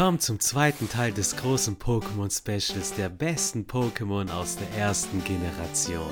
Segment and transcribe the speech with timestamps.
[0.00, 6.10] Willkommen zum zweiten Teil des großen Pokémon-Specials der besten Pokémon aus der ersten Generation.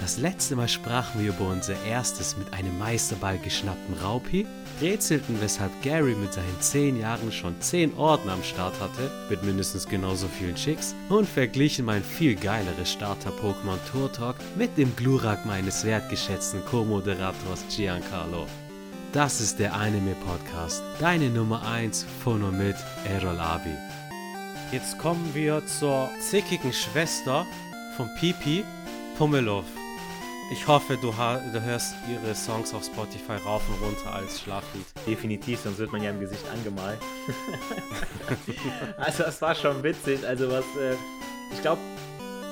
[0.00, 4.46] Das letzte Mal sprachen wir über unser erstes mit einem Meisterball geschnappten Raupi,
[4.80, 9.88] rätselten, weshalb Gary mit seinen 10 Jahren schon 10 Orden am Start hatte, mit mindestens
[9.88, 16.64] genauso vielen Chicks, und verglichen mein viel geileres Starter-Pokémon Turtok mit dem Glurak meines wertgeschätzten
[16.64, 18.46] Co-Moderators Giancarlo.
[19.14, 22.74] Das ist der Anime-Podcast, deine Nummer 1 von und mit
[23.08, 23.76] Errol Abi.
[24.72, 27.46] Jetzt kommen wir zur zickigen Schwester
[27.96, 28.64] von Pipi,
[29.16, 29.62] Pummelow.
[30.50, 34.84] Ich hoffe, du, du, hörst ihre Songs auf Spotify rauf und runter als Schlaflied.
[35.06, 36.98] Definitiv, sonst wird man ja im Gesicht angemalt.
[38.96, 40.26] also das war schon witzig.
[40.26, 40.96] Also was, äh,
[41.52, 41.80] ich glaube,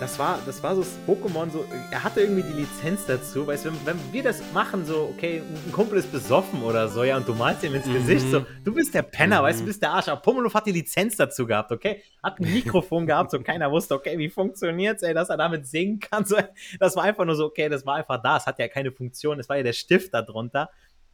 [0.02, 3.67] das war, das war so das Pokémon, so, er hatte irgendwie die Lizenz dazu, weißt
[3.67, 7.17] du, wenn, wenn, wir das machen, so, okay, ein Kumpel ist besoffen oder so, ja,
[7.17, 7.92] und du malst ihm ins mhm.
[7.94, 9.44] Gesicht, so, du bist der Penner, mhm.
[9.44, 12.41] weißt du, du bist der Arsch, aber Pummeluff hat die Lizenz dazu gehabt, okay, hat
[12.41, 16.25] ein Mikrofon gehabt, so, keiner wusste, okay, wie funktioniert's, ey, dass er damit singen kann,
[16.25, 16.37] so,
[16.81, 19.39] das war einfach nur so, okay, das war einfach da, es hat ja keine Funktion,
[19.39, 20.69] es war ja der Stift da drunter,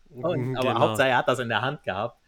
[0.09, 0.81] und, aber genau.
[0.81, 2.19] Hauptsache, er hat das in der Hand gehabt,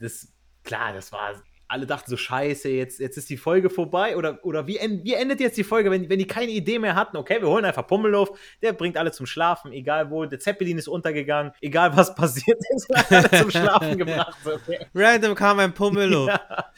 [0.00, 0.32] das,
[0.64, 1.34] klar, das war
[1.68, 4.16] alle dachten so, scheiße, jetzt, jetzt ist die Folge vorbei.
[4.16, 7.16] Oder, oder wie, wie endet jetzt die Folge, wenn, wenn die keine Idee mehr hatten?
[7.16, 10.24] Okay, wir holen einfach Pummelow, der bringt alle zum Schlafen, egal wo.
[10.24, 14.36] Der Zeppelin ist untergegangen, egal was passiert ist, alle zum Schlafen gebracht.
[14.44, 14.86] Okay.
[14.94, 16.28] Random kam ein Pummelow.
[16.36, 16.72] Ja.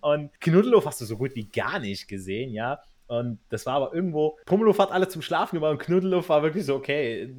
[0.00, 2.80] Und Knuddelow hast du so gut wie gar nicht gesehen, ja.
[3.06, 6.64] Und das war aber irgendwo, Pummelow hat alle zum Schlafen gebracht und Knuddelow war wirklich
[6.66, 7.34] so, okay,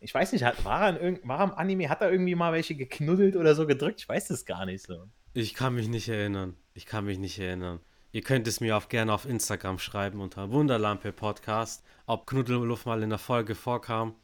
[0.00, 2.74] ich weiß nicht, war er, in, war er im Anime, hat er irgendwie mal welche
[2.74, 4.00] geknuddelt oder so gedrückt?
[4.00, 5.06] Ich weiß das gar nicht so.
[5.38, 6.56] Ich kann mich nicht erinnern.
[6.72, 7.80] Ich kann mich nicht erinnern.
[8.10, 13.02] Ihr könnt es mir auch gerne auf Instagram schreiben unter Wunderlampe Podcast, ob Knuddelluff mal
[13.02, 14.14] in der Folge vorkam.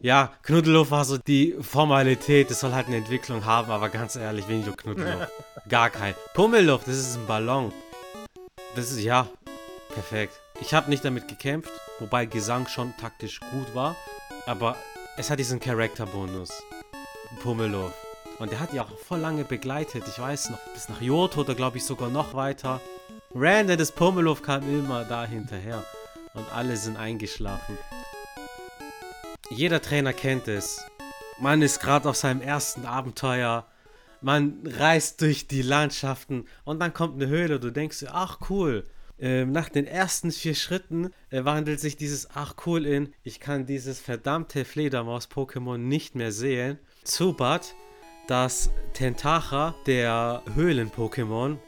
[0.00, 4.48] Ja, Knuddelluff war so die Formalität, es soll halt eine Entwicklung haben, aber ganz ehrlich,
[4.48, 5.30] wenig Knuddelluff.
[5.68, 6.14] Gar kein.
[6.32, 7.70] Pummelluft, das ist ein Ballon.
[8.76, 9.28] Das ist, ja,
[9.90, 10.40] perfekt.
[10.62, 13.94] Ich habe nicht damit gekämpft, wobei Gesang schon taktisch gut war,
[14.46, 14.74] aber
[15.18, 16.48] es hat diesen Charakterbonus.
[17.42, 18.05] Pummelluff.
[18.38, 20.04] Und der hat die auch voll lange begleitet.
[20.08, 22.80] Ich weiß noch, bis nach Johto oder glaube ich sogar noch weiter.
[23.34, 25.84] Randa des Pomelov kam immer da hinterher.
[26.34, 27.78] Und alle sind eingeschlafen.
[29.50, 30.84] Jeder Trainer kennt es.
[31.40, 33.66] Man ist gerade auf seinem ersten Abenteuer.
[34.20, 37.60] Man reist durch die Landschaften und dann kommt eine Höhle.
[37.60, 38.86] Du denkst dir, ach cool.
[39.18, 43.64] Ähm, nach den ersten vier Schritten äh, wandelt sich dieses ach cool in, ich kann
[43.64, 46.78] dieses verdammte Fledermaus-Pokémon nicht mehr sehen.
[47.02, 47.74] Zubat
[48.26, 51.58] dass Tentacha, der Höhlen-Pokémon,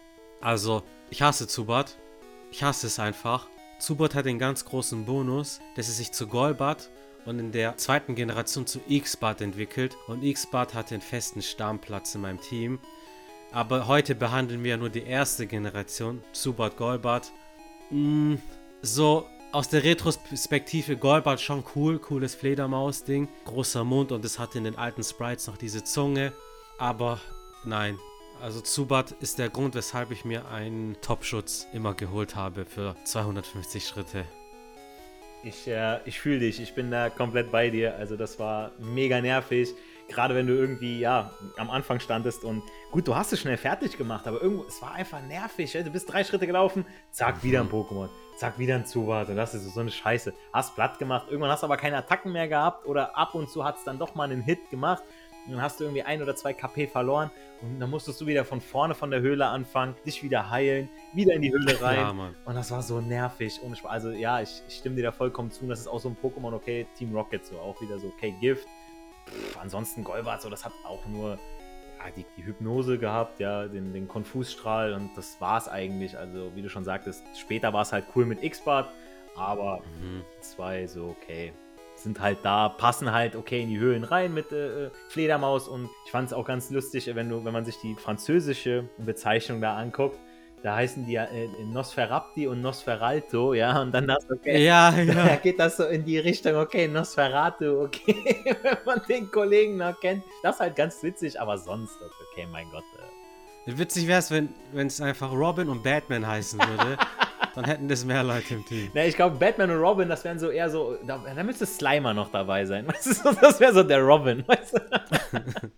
[0.40, 1.96] also ich hasse Zubat,
[2.50, 3.48] ich hasse es einfach.
[3.78, 6.90] Zubat hat den ganz großen Bonus, dass es sich zu Golbat
[7.26, 12.22] und in der zweiten Generation zu X-Bart entwickelt und X-Bart hat den festen Stammplatz in
[12.22, 12.78] meinem Team.
[13.52, 17.32] Aber heute behandeln wir nur die erste Generation, Zubat Golbat.
[17.90, 18.34] Mm,
[18.82, 24.64] so aus der Retrospektive Golbat schon cool, cooles Fledermaus-Ding, großer Mund und es hat in
[24.64, 26.32] den alten Sprites noch diese Zunge.
[26.78, 27.20] Aber
[27.64, 27.98] nein.
[28.40, 33.84] Also Zubat ist der Grund, weshalb ich mir einen Topschutz immer geholt habe für 250
[33.84, 34.24] Schritte.
[35.42, 37.96] Ich, äh, ich fühle dich, ich bin da komplett bei dir.
[37.96, 39.74] Also das war mega nervig.
[40.08, 42.62] Gerade wenn du irgendwie, ja, am Anfang standest und
[42.92, 45.72] gut, du hast es schnell fertig gemacht, aber irgendwo, es war einfach nervig.
[45.72, 47.72] Du bist drei Schritte gelaufen, zack, wieder ein mhm.
[47.72, 48.08] Pokémon,
[48.38, 50.32] zack, wieder ein Zubat und das ist so eine Scheiße.
[50.52, 53.64] Hast platt gemacht, irgendwann hast du aber keine Attacken mehr gehabt oder ab und zu
[53.64, 55.02] hat es dann doch mal einen Hit gemacht
[55.52, 58.60] dann hast du irgendwie ein oder zwei KP verloren und dann musstest du wieder von
[58.60, 61.98] vorne von der Höhle anfangen, dich wieder heilen, wieder in die Höhle rein.
[61.98, 63.60] Ja, und das war so nervig.
[63.62, 65.66] Und also ja, ich, ich, stimme dir da vollkommen zu.
[65.66, 68.66] Das ist auch so ein Pokémon, okay, Team Rocket so, auch wieder so, okay, Gift.
[69.26, 71.38] Pff, ansonsten Golbat, so, das hat auch nur
[71.98, 76.16] ja, die, die, Hypnose gehabt, ja, den, den Konfusstrahl und das war es eigentlich.
[76.16, 78.88] Also, wie du schon sagtest, später war es halt cool mit X-Bart,
[79.36, 80.22] aber mhm.
[80.40, 81.52] zwei so, okay,
[82.02, 85.88] sind halt da, passen halt okay in die Höhlen rein mit äh, äh Fledermaus und
[86.04, 89.76] ich fand es auch ganz lustig, wenn du, wenn man sich die französische Bezeichnung da
[89.76, 90.18] anguckt,
[90.62, 95.26] da heißen die ja äh, Nosferapti und Nosferalto, ja, und dann das, okay, ja, ja.
[95.26, 99.98] da geht das so in die Richtung, okay, Nosferatu, okay, wenn man den Kollegen noch
[100.00, 101.96] kennt, das ist halt ganz witzig, aber sonst,
[102.30, 102.84] okay, mein Gott.
[103.66, 103.78] Äh.
[103.78, 106.96] Witzig wäre es, wenn es einfach Robin und Batman heißen würde.
[107.54, 108.90] Dann hätten das mehr Leute im Team.
[108.94, 110.96] Na, ich glaube, Batman und Robin, das wären so eher so.
[111.06, 112.86] Da, da müsste Slimer noch dabei sein.
[112.88, 114.46] Weißt du, das wäre so der Robin.
[114.46, 115.70] Weißt du?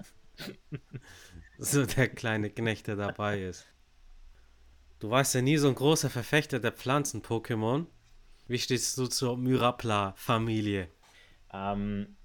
[1.58, 3.66] so der kleine Knecht, der dabei ist.
[4.98, 7.86] Du warst ja nie so ein großer Verfechter der Pflanzen-Pokémon.
[8.46, 10.88] Wie stehst du zur Myrapla-Familie?
[11.52, 12.16] Ähm,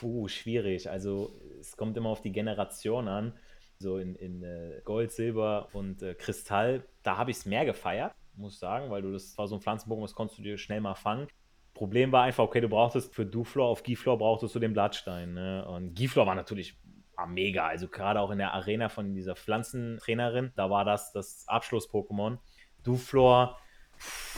[0.00, 0.88] puh, schwierig.
[0.88, 3.38] Also, es kommt immer auf die Generation an.
[3.78, 8.14] so in, in äh, Gold, Silber und äh, Kristall, da habe ich es mehr gefeiert,
[8.36, 10.80] muss ich sagen, weil du das war so ein Pflanzenbogen, das konntest du dir schnell
[10.80, 11.28] mal fangen.
[11.74, 15.34] Problem war einfach, okay, du brauchtest für Duflor auf Giflor brauchtest du den Blattstein.
[15.34, 15.66] Ne?
[15.68, 16.78] Und Giflor war natürlich
[17.16, 17.66] war mega.
[17.66, 22.38] Also gerade auch in der Arena von dieser Pflanzentrainerin, da war das das Abschluss-Pokémon.
[22.82, 23.58] Duflor,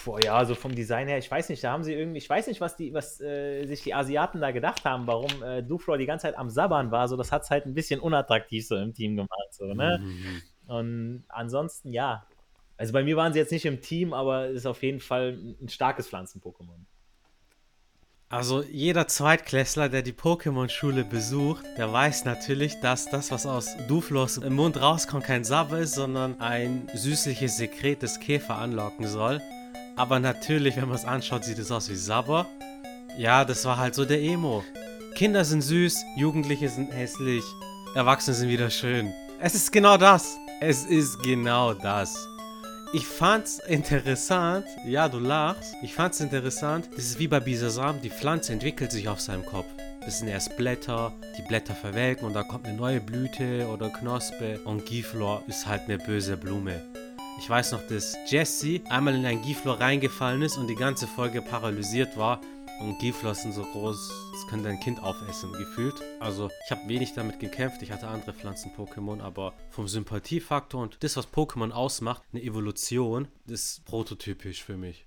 [0.05, 2.47] boah, ja, so vom Design her, ich weiß nicht, da haben sie irgendwie, ich weiß
[2.47, 6.07] nicht, was die, was äh, sich die Asiaten da gedacht haben, warum äh, Duflor die
[6.07, 7.09] ganze Zeit am Sabbern war.
[7.09, 9.53] So, das hat es halt ein bisschen unattraktiv so im Team gemacht.
[9.53, 10.01] So, ne?
[10.01, 10.43] Mhm.
[10.67, 12.27] Und ansonsten, ja.
[12.79, 15.69] Also bei mir waren sie jetzt nicht im Team, aber ist auf jeden Fall ein
[15.69, 16.87] starkes Pflanzen-Pokémon.
[18.31, 24.37] Also jeder Zweitklässler, der die Pokémon-Schule besucht, der weiß natürlich, dass das, was aus Duflos
[24.37, 29.41] im Mund rauskommt, kein Sabber ist, sondern ein süßliches Sekret des Käfer anlocken soll.
[29.97, 32.47] Aber natürlich, wenn man es anschaut, sieht es aus wie Sabber.
[33.17, 34.63] Ja, das war halt so der Emo.
[35.17, 37.43] Kinder sind süß, Jugendliche sind hässlich,
[37.97, 39.13] Erwachsene sind wieder schön.
[39.41, 40.37] Es ist genau das.
[40.61, 42.29] Es ist genau das.
[42.95, 45.75] Ich fand's interessant, ja, du lachst.
[45.83, 49.67] Ich fand's interessant, das ist wie bei Bisasam, die Pflanze entwickelt sich auf seinem Kopf.
[50.01, 54.59] Das sind erst Blätter, die Blätter verwelken und da kommt eine neue Blüte oder Knospe
[54.65, 56.83] und Giflor ist halt eine böse Blume.
[57.39, 61.43] Ich weiß noch, dass Jesse einmal in ein Giflor reingefallen ist und die ganze Folge
[61.43, 62.41] paralysiert war
[62.81, 65.95] und Giflossen so groß, das könnte ein Kind aufessen, gefühlt.
[66.21, 67.83] Also, ich habe wenig damit gekämpft.
[67.83, 73.85] Ich hatte andere Pflanzen-Pokémon, aber vom Sympathiefaktor und das, was Pokémon ausmacht, eine Evolution, ist
[73.85, 75.07] prototypisch für mich.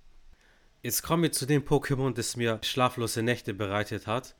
[0.82, 4.34] Jetzt kommen wir zu dem Pokémon, das mir schlaflose Nächte bereitet hat.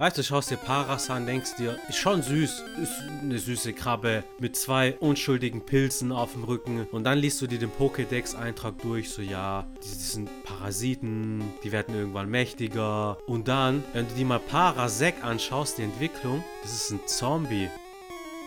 [0.00, 4.24] Weißt du, schaust dir Paras an, denkst dir, ist schon süß, ist eine süße Krabbe
[4.38, 6.86] mit zwei unschuldigen Pilzen auf dem Rücken.
[6.90, 11.94] Und dann liest du dir den Pokédex-Eintrag durch, so ja, die sind Parasiten, die werden
[11.94, 13.18] irgendwann mächtiger.
[13.26, 17.68] Und dann, wenn du dir mal Parasek anschaust, die Entwicklung, das ist ein Zombie.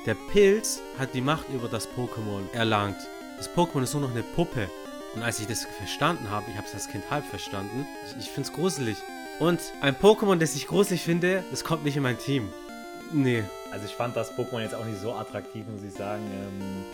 [0.08, 2.98] Der Pilz hat die Macht über das Pokémon erlangt.
[3.38, 4.72] Das Pokémon ist nur noch eine Puppe.
[5.14, 8.32] Und als ich das verstanden habe, ich habe es als Kind halb verstanden, ich, ich
[8.32, 8.98] finde es gruselig.
[9.40, 12.50] Und ein Pokémon, das ich gruselig finde, das kommt nicht in mein Team.
[13.12, 13.44] Nee.
[13.72, 16.24] Also ich fand das Pokémon jetzt auch nicht so attraktiv, muss ich sagen.
[16.32, 16.86] Ähm,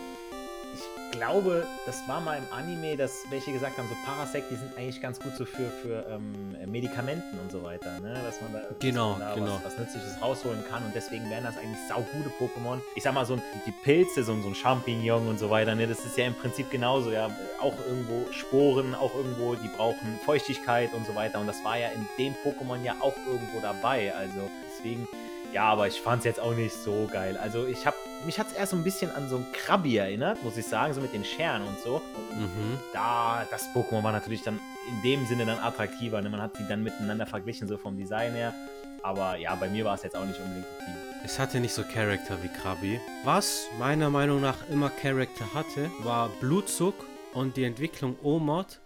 [1.11, 5.01] glaube, das war mal im Anime, dass welche gesagt haben, so Parasect, die sind eigentlich
[5.01, 8.13] ganz gut so für, für ähm, Medikamenten und so weiter, ne?
[8.23, 9.55] Dass man da, genau, man da genau.
[9.63, 12.79] Was, was, Nützliches rausholen kann und deswegen wären das eigentlich saugute Pokémon.
[12.95, 15.87] Ich sag mal, so die Pilze, so, so ein Champignon und so weiter, ne?
[15.87, 17.29] Das ist ja im Prinzip genauso, ja.
[17.59, 21.39] Auch irgendwo Sporen, auch irgendwo, die brauchen Feuchtigkeit und so weiter.
[21.39, 24.13] Und das war ja in dem Pokémon ja auch irgendwo dabei.
[24.13, 25.07] Also deswegen
[25.51, 27.35] ja, aber ich fand es jetzt auch nicht so geil.
[27.37, 30.43] Also ich habe, mich hat es erst so ein bisschen an so ein Krabbi erinnert,
[30.43, 32.01] muss ich sagen, so mit den Scheren und so.
[32.35, 32.77] Mhm.
[32.93, 36.21] Da, das Pokémon war natürlich dann in dem Sinne dann attraktiver.
[36.21, 36.29] Ne?
[36.29, 38.53] Man hat sie dann miteinander verglichen, so vom Design her.
[39.01, 40.95] Aber ja, bei mir war es jetzt auch nicht unbedingt so viel.
[41.23, 42.99] Es hatte nicht so Charakter wie Krabi.
[43.23, 46.95] Was meiner Meinung nach immer Charakter hatte, war Blutzug
[47.33, 48.79] und die Entwicklung Omod.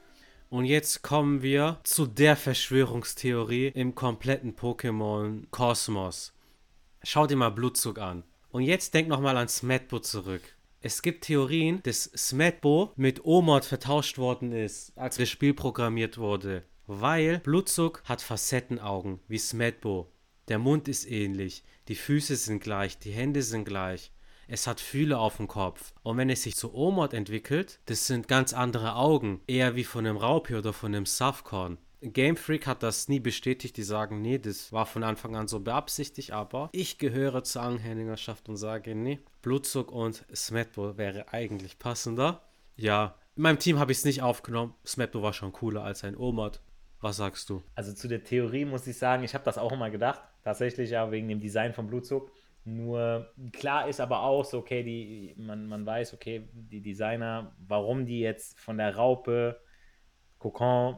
[0.50, 6.34] Und jetzt kommen wir zu der Verschwörungstheorie im kompletten Pokémon-Kosmos.
[7.04, 8.24] Schau dir mal Blutzug an.
[8.54, 10.44] Und jetzt denk nochmal an Smetbo zurück.
[10.80, 16.62] Es gibt Theorien, dass Smetbo mit Omod vertauscht worden ist, als das Spiel programmiert wurde.
[16.86, 20.12] Weil Blutzug hat Facettenaugen, wie Smetbo.
[20.50, 24.12] Der Mund ist ähnlich, die Füße sind gleich, die Hände sind gleich.
[24.48, 25.92] Es hat Fühle auf dem Kopf.
[26.04, 29.42] Und wenn es sich zu Omod entwickelt, das sind ganz andere Augen.
[29.48, 31.80] Eher wie von einem Raupi oder von einem Safkorn.
[32.12, 33.78] Game Freak hat das nie bestätigt.
[33.78, 36.32] Die sagen, nee, das war von Anfang an so beabsichtigt.
[36.32, 42.42] Aber ich gehöre zur Anhängerschaft und sage, nee, Blutzug und Smetbo wäre eigentlich passender.
[42.76, 44.76] Ja, in meinem Team habe ich es nicht aufgenommen.
[44.86, 46.62] Smetbo war schon cooler als ein Omod.
[47.00, 47.64] Was sagst du?
[47.76, 50.22] Also zu der Theorie muss ich sagen, ich habe das auch immer gedacht.
[50.44, 52.32] Tatsächlich ja wegen dem Design von Blutzug.
[52.66, 58.06] Nur klar ist aber auch so, okay, die, man, man weiß, okay, die Designer, warum
[58.06, 59.60] die jetzt von der Raupe,
[60.40, 60.98] Kokon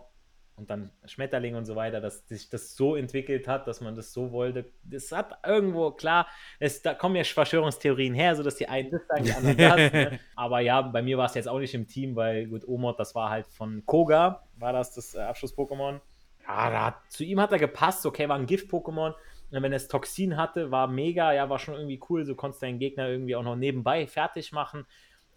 [0.57, 4.13] und dann Schmetterling und so weiter, dass sich das so entwickelt hat, dass man das
[4.13, 4.65] so wollte.
[4.83, 6.27] Das hat irgendwo, klar,
[6.59, 9.93] es, da kommen ja Verschwörungstheorien her, so dass die einen das sagen, die anderen das.
[9.93, 10.19] Ne?
[10.35, 13.15] Aber ja, bei mir war es jetzt auch nicht im Team, weil gut, Omod, das
[13.15, 15.99] war halt von Koga, war das das äh, Abschluss-Pokémon.
[16.47, 19.13] Ja, da, zu ihm hat er gepasst, okay, war ein Gift-Pokémon.
[19.51, 22.67] Und wenn es Toxin hatte, war mega, ja, war schon irgendwie cool, so konntest du
[22.67, 24.85] deinen Gegner irgendwie auch noch nebenbei fertig machen.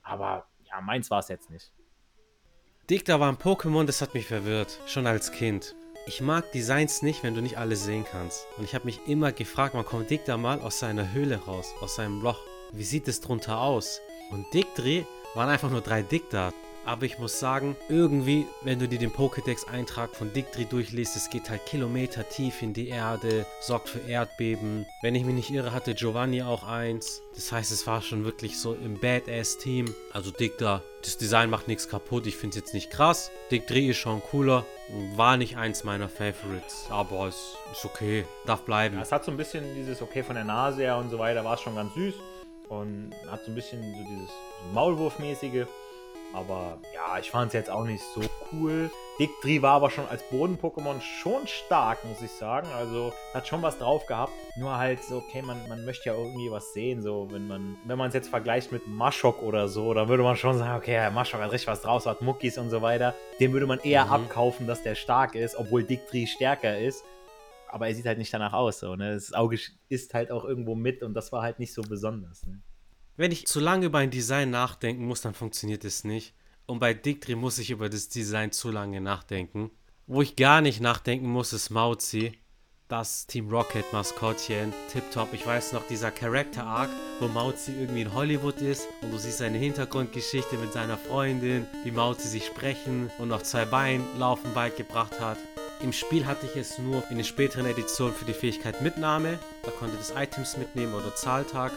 [0.02, 1.72] Aber ja, meins war es jetzt nicht.
[2.90, 5.74] Dicta war ein Pokémon, das hat mich verwirrt, schon als Kind.
[6.06, 8.46] Ich mag Designs nicht, wenn du nicht alles sehen kannst.
[8.56, 11.96] Und ich habe mich immer gefragt, man kommt Dicta mal aus seiner Höhle raus, aus
[11.96, 12.40] seinem Loch.
[12.72, 14.00] Wie sieht es drunter aus?
[14.30, 15.04] Und Dictri
[15.34, 16.54] waren einfach nur drei Dicta.
[16.88, 21.50] Aber ich muss sagen, irgendwie, wenn du dir den Pokédex-Eintrag von Dictri durchliest, es geht
[21.50, 24.86] halt Kilometer tief in die Erde, sorgt für Erdbeben.
[25.02, 27.20] Wenn ich mich nicht irre, hatte Giovanni auch eins.
[27.34, 29.94] Das heißt, es war schon wirklich so im Badass-Team.
[30.14, 32.26] Also Dicta, das Design macht nichts kaputt.
[32.26, 33.30] Ich finde es jetzt nicht krass.
[33.50, 34.64] Dictri ist schon cooler.
[35.14, 38.24] War nicht eins meiner Favorites, aber es ist okay.
[38.46, 38.96] Darf bleiben.
[38.96, 41.44] Ja, es hat so ein bisschen dieses Okay von der Nase her und so weiter,
[41.44, 42.14] war es schon ganz süß.
[42.70, 44.30] Und hat so ein bisschen so dieses
[44.72, 45.66] Maulwurfmäßige.
[46.32, 48.20] Aber ja, ich fand es jetzt auch nicht so
[48.52, 48.90] cool.
[49.18, 52.68] Dictri war aber schon als Boden-Pokémon schon stark, muss ich sagen.
[52.76, 54.32] Also hat schon was drauf gehabt.
[54.56, 57.02] Nur halt so, okay, man, man möchte ja irgendwie was sehen.
[57.02, 60.36] So, wenn man wenn man es jetzt vergleicht mit Maschok oder so, dann würde man
[60.36, 63.14] schon sagen, okay, Maschok hat richtig was draus, hat Muckis und so weiter.
[63.40, 64.12] Dem würde man eher mhm.
[64.12, 67.04] abkaufen, dass der stark ist, obwohl Dictri stärker ist.
[67.70, 68.78] Aber er sieht halt nicht danach aus.
[68.78, 69.14] So, ne?
[69.14, 69.58] Das Auge
[69.88, 72.46] ist halt auch irgendwo mit und das war halt nicht so besonders.
[72.46, 72.60] Ne?
[73.18, 76.34] Wenn ich zu lange über ein Design nachdenken muss, dann funktioniert es nicht.
[76.66, 79.72] Und bei Dictri muss ich über das Design zu lange nachdenken.
[80.06, 82.38] Wo ich gar nicht nachdenken muss, ist Mauzi.
[82.86, 85.34] Das Team Rocket Maskottchen, tipptopp.
[85.34, 89.38] Ich weiß noch, dieser Character Arc, wo Mauzi irgendwie in Hollywood ist und du siehst
[89.38, 95.18] seine Hintergrundgeschichte mit seiner Freundin, wie Mauzi sich sprechen und auf zwei Beinen laufen beigebracht
[95.18, 95.38] hat.
[95.82, 99.40] Im Spiel hatte ich es nur in den späteren Editionen für die Fähigkeit Mitnahme.
[99.64, 101.72] Da konnte das Items mitnehmen oder Zahltag.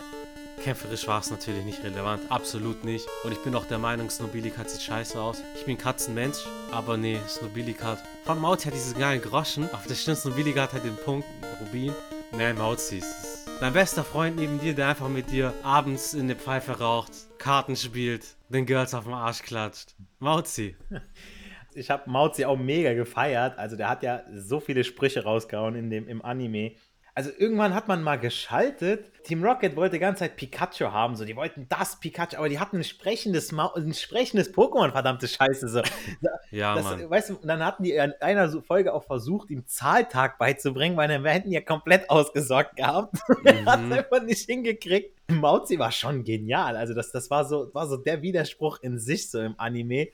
[0.62, 3.08] Kämpferisch war es natürlich nicht relevant, absolut nicht.
[3.24, 5.42] Und ich bin auch der Meinung, Snobilikat sieht scheiße aus.
[5.56, 6.38] Ich bin Katzenmensch,
[6.72, 7.98] aber nee, Snobilikat.
[8.26, 11.28] Von Mauzi hat dieses geilen Groschen, aber das stimmt, Snobilikat hat den Punkt,
[11.62, 11.94] Rubin.
[12.38, 16.38] Nee, Mauzi ist dein bester Freund neben dir, der einfach mit dir abends in der
[16.38, 19.96] Pfeife raucht, Karten spielt, den Girls auf den Arsch klatscht.
[20.20, 20.76] Mauzi.
[21.74, 23.58] Ich habe Mauzi auch mega gefeiert.
[23.58, 26.74] Also der hat ja so viele Sprüche rausgehauen in dem, im Anime.
[27.14, 29.12] Also irgendwann hat man mal geschaltet.
[29.24, 32.60] Team Rocket wollte die ganze Zeit Pikachu haben, so die wollten das Pikachu, aber die
[32.60, 35.68] hatten ein sprechendes, Ma ein sprechendes Pokémon, verdammte Scheiße.
[35.68, 35.82] So.
[36.52, 37.10] ja, das, Mann.
[37.10, 41.10] Weißt du, und dann hatten die in einer Folge auch versucht, ihm Zahltag beizubringen, weil
[41.10, 43.16] dann hätten ja komplett ausgesorgt gehabt.
[43.42, 43.48] Mhm.
[43.48, 45.18] er hat es einfach nicht hingekriegt.
[45.30, 46.76] Mauzi war schon genial.
[46.76, 50.10] Also das, das war so, war so der Widerspruch in sich so im Anime.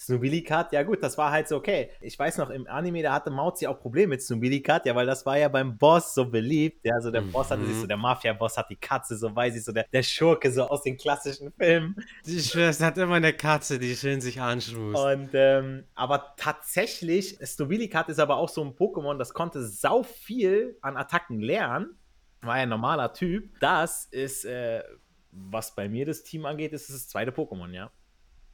[0.00, 1.90] Snobilikat, ja gut, das war halt so okay.
[2.00, 5.26] Ich weiß noch, im Anime, da hatte Mauzi auch Probleme mit Snobilikat, ja, weil das
[5.26, 6.86] war ja beim Boss so beliebt.
[6.86, 7.32] Ja, so der mhm.
[7.32, 10.02] Boss hatte sich so, der Mafia-Boss hat die Katze, so weiß ich, so der, der
[10.02, 11.96] Schurke so aus den klassischen Filmen.
[12.24, 14.98] Ich schwöre, es hat immer eine Katze, die schön sich anschmust.
[14.98, 20.78] Und, ähm, aber tatsächlich, Snobilikat ist aber auch so ein Pokémon, das konnte sau viel
[20.80, 21.98] an Attacken lernen.
[22.40, 23.50] War ja ein normaler Typ.
[23.60, 24.82] Das ist, äh,
[25.30, 27.90] was bei mir das Team angeht, ist das zweite Pokémon, ja.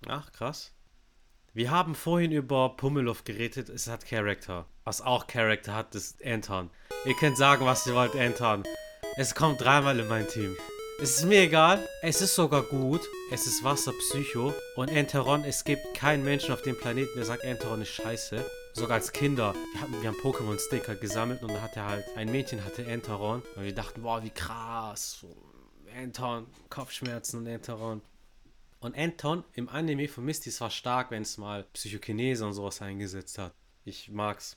[0.09, 0.76] Ach, krass.
[1.57, 4.67] Wir haben vorhin über Pummeluff geredet, es hat Charakter.
[4.85, 6.69] Was auch Charakter hat, ist Anton.
[7.07, 8.63] Ihr könnt sagen, was ihr wollt, Anton.
[9.17, 10.55] Es kommt dreimal in mein Team.
[11.01, 13.01] Es ist mir egal, es ist sogar gut,
[13.33, 17.81] es ist Wasserpsycho und Enteron, es gibt keinen Menschen auf dem Planeten, der sagt, Enteron
[17.81, 18.45] ist scheiße.
[18.75, 22.63] Sogar als Kinder, wir haben, wir haben Pokémon-Sticker gesammelt und da hatte halt, ein Mädchen
[22.67, 25.25] hatte Enteron und wir dachten, wow, wie krass.
[25.97, 28.03] Enteron, Kopfschmerzen und Enteron.
[28.87, 33.37] Und Anton im Anime von Misty war stark, wenn es mal Psychokinese und sowas eingesetzt
[33.37, 33.53] hat.
[33.85, 34.57] Ich mag's.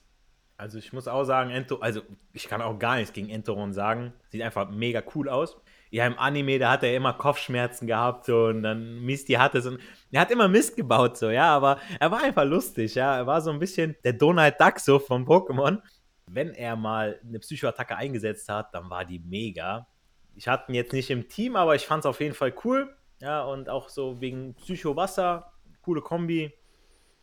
[0.55, 4.13] Also ich muss auch sagen, Ento, also ich kann auch gar nichts gegen Entoron sagen.
[4.29, 5.57] Sieht einfach mega cool aus.
[5.89, 9.65] Ja, im Anime, da hat er immer Kopfschmerzen gehabt so, und dann Misty hatte es
[9.65, 9.79] und
[10.11, 13.17] er hat immer Mist gebaut so, ja, aber er war einfach lustig, ja.
[13.17, 15.81] Er war so ein bisschen der Donald Duck so von Pokémon.
[16.27, 19.87] Wenn er mal eine Psychoattacke eingesetzt hat, dann war die mega.
[20.35, 22.95] Ich hatte ihn jetzt nicht im Team, aber ich fand es auf jeden Fall cool.
[23.21, 26.53] Ja, und auch so wegen Psycho-Wasser, coole Kombi.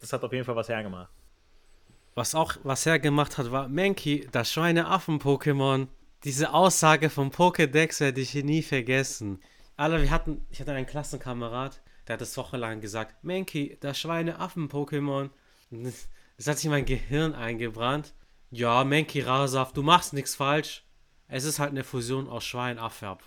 [0.01, 1.11] Das hat auf jeden Fall was hergemacht.
[2.15, 5.89] Was auch was hergemacht hat, war Menki, das Schweineaffen-Pokémon.
[6.25, 9.41] Diese Aussage vom Pokédex werde ich hier nie vergessen.
[9.77, 15.31] Alle, wir hatten, ich hatte einen Klassenkamerad, der hat es wochenlang gesagt, Menki, das Schweineaffen-Pokémon.
[15.71, 18.15] Das hat sich in mein Gehirn eingebrannt.
[18.51, 20.85] Ja, Menki Rasaf, du machst nichts falsch.
[21.29, 23.19] Es ist halt eine Fusion aus Schwein, Affe.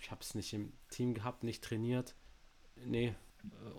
[0.00, 2.14] Ich habe es nicht im Team gehabt, nicht trainiert.
[2.76, 3.14] Nee,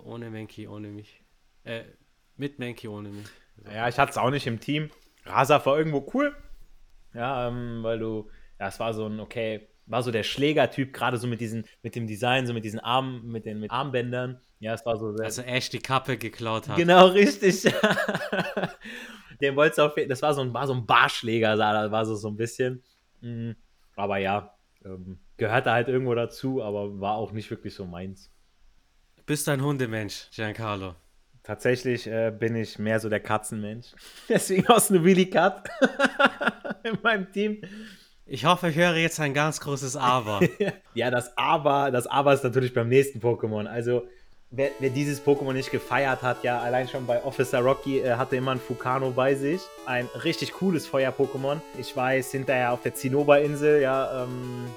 [0.03, 1.23] ohne Menki, ohne mich.
[1.63, 1.83] Äh,
[2.37, 3.27] mit Menki, ohne mich.
[3.65, 4.91] Ja, ich hatte es auch nicht im Team.
[5.25, 6.35] Rasa war irgendwo cool.
[7.13, 11.17] Ja, ähm, weil du, ja, es war so ein, okay, war so der Schlägertyp, gerade
[11.17, 14.39] so mit diesen, mit dem Design, so mit diesen Armen, mit den mit Armbändern.
[14.59, 15.25] Ja, es war so sehr.
[15.25, 16.77] Also Ash die Kappe geklaut hat.
[16.77, 17.63] Genau, richtig.
[19.41, 22.29] den wolltest du auf das war so ein, war so ein Barschläger, war so, so
[22.29, 22.83] ein bisschen.
[23.21, 23.55] Mhm.
[23.95, 28.31] Aber ja, ähm, gehörte halt irgendwo dazu, aber war auch nicht wirklich so meins.
[29.25, 30.93] Bist du ein Hundemensch, Giancarlo?
[31.41, 33.87] Tatsächlich äh, bin ich mehr so der Katzenmensch.
[34.29, 35.67] Deswegen aus eine Willy Cut
[36.83, 37.59] in meinem Team.
[38.27, 40.41] Ich hoffe, ich höre jetzt ein ganz großes Aber.
[40.93, 43.65] ja, das Aber, das Aber ist natürlich beim nächsten Pokémon.
[43.65, 44.07] Also,
[44.51, 48.35] wer, wer, dieses Pokémon nicht gefeiert hat, ja, allein schon bei Officer Rocky äh, hatte
[48.35, 49.61] immer ein Fukano bei sich.
[49.85, 51.61] Ein richtig cooles Feuer-Pokémon.
[51.77, 54.67] Ich weiß, hinterher auf der Zinnober-Insel, ja, ähm,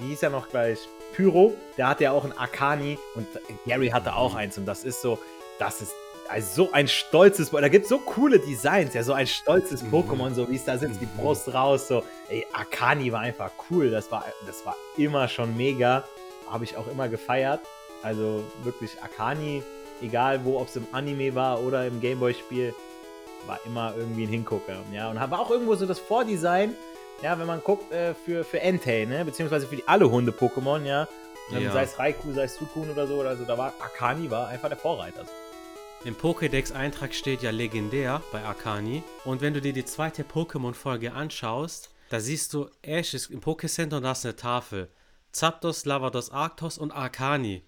[0.00, 0.78] wie hieß er noch gleich?
[1.14, 3.26] Pyro, der hatte ja auch ein Akani und
[3.66, 5.18] Gary hatte auch eins und das ist so,
[5.58, 5.92] das ist
[6.26, 9.92] also so ein stolzes, da gibt es so coole Designs, ja, so ein stolzes mhm.
[9.94, 11.18] Pokémon, so wie es da sitzt, die mhm.
[11.18, 16.04] Brust raus, so, ey, Akani war einfach cool, das war, das war immer schon mega,
[16.48, 17.60] habe ich auch immer gefeiert.
[18.02, 19.62] Also wirklich Akani,
[20.00, 22.74] egal wo, ob es im Anime war oder im Gameboy-Spiel,
[23.46, 24.78] war immer irgendwie ein Hingucker.
[24.92, 26.74] Ja, und war auch irgendwo so das Vordesign,
[27.22, 31.08] ja, wenn man guckt, äh, für, für Entei, ne, beziehungsweise für die alle Hunde-Pokémon, ja.
[31.50, 31.72] Ähm, ja.
[31.72, 34.78] Sei es Raikou, sei es Sukun oder so, also da war Akani war einfach der
[34.78, 35.24] Vorreiter.
[36.04, 39.04] Im Pokédex-Eintrag steht ja legendär bei Akani.
[39.24, 43.98] Und wenn du dir die zweite Pokémon-Folge anschaust, da siehst du Ash ist im Pokécenter
[43.98, 44.88] und da ist eine Tafel.
[45.30, 47.62] Zapdos, Lavados, Arctos und Arcani.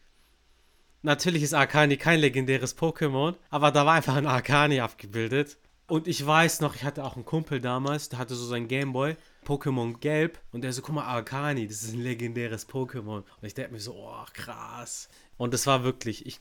[1.04, 5.58] Natürlich ist Arcani kein legendäres Pokémon, aber da war einfach ein Arcani abgebildet.
[5.86, 9.14] Und ich weiß noch, ich hatte auch einen Kumpel damals, der hatte so sein Gameboy,
[9.44, 13.18] Pokémon Gelb, und der so, guck mal, Arcani, das ist ein legendäres Pokémon.
[13.18, 15.10] Und ich dachte mir so, oh, krass.
[15.36, 16.40] Und das war wirklich, ich,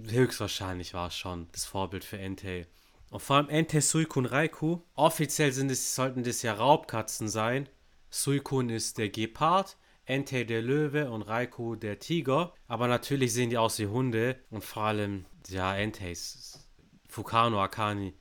[0.00, 2.68] höchstwahrscheinlich war es schon das Vorbild für Entei.
[3.10, 4.84] Und vor allem Entei, Suikun, Raikou.
[4.94, 7.68] Offiziell sind es, sollten das ja Raubkatzen sein.
[8.08, 9.76] Suikun ist der Gepard
[10.10, 12.52] Entei der Löwe und Raikou der Tiger.
[12.66, 16.68] Aber natürlich sehen die aus wie Hunde und vor allem, ja, Enteis.
[17.08, 18.14] Fukano Akani.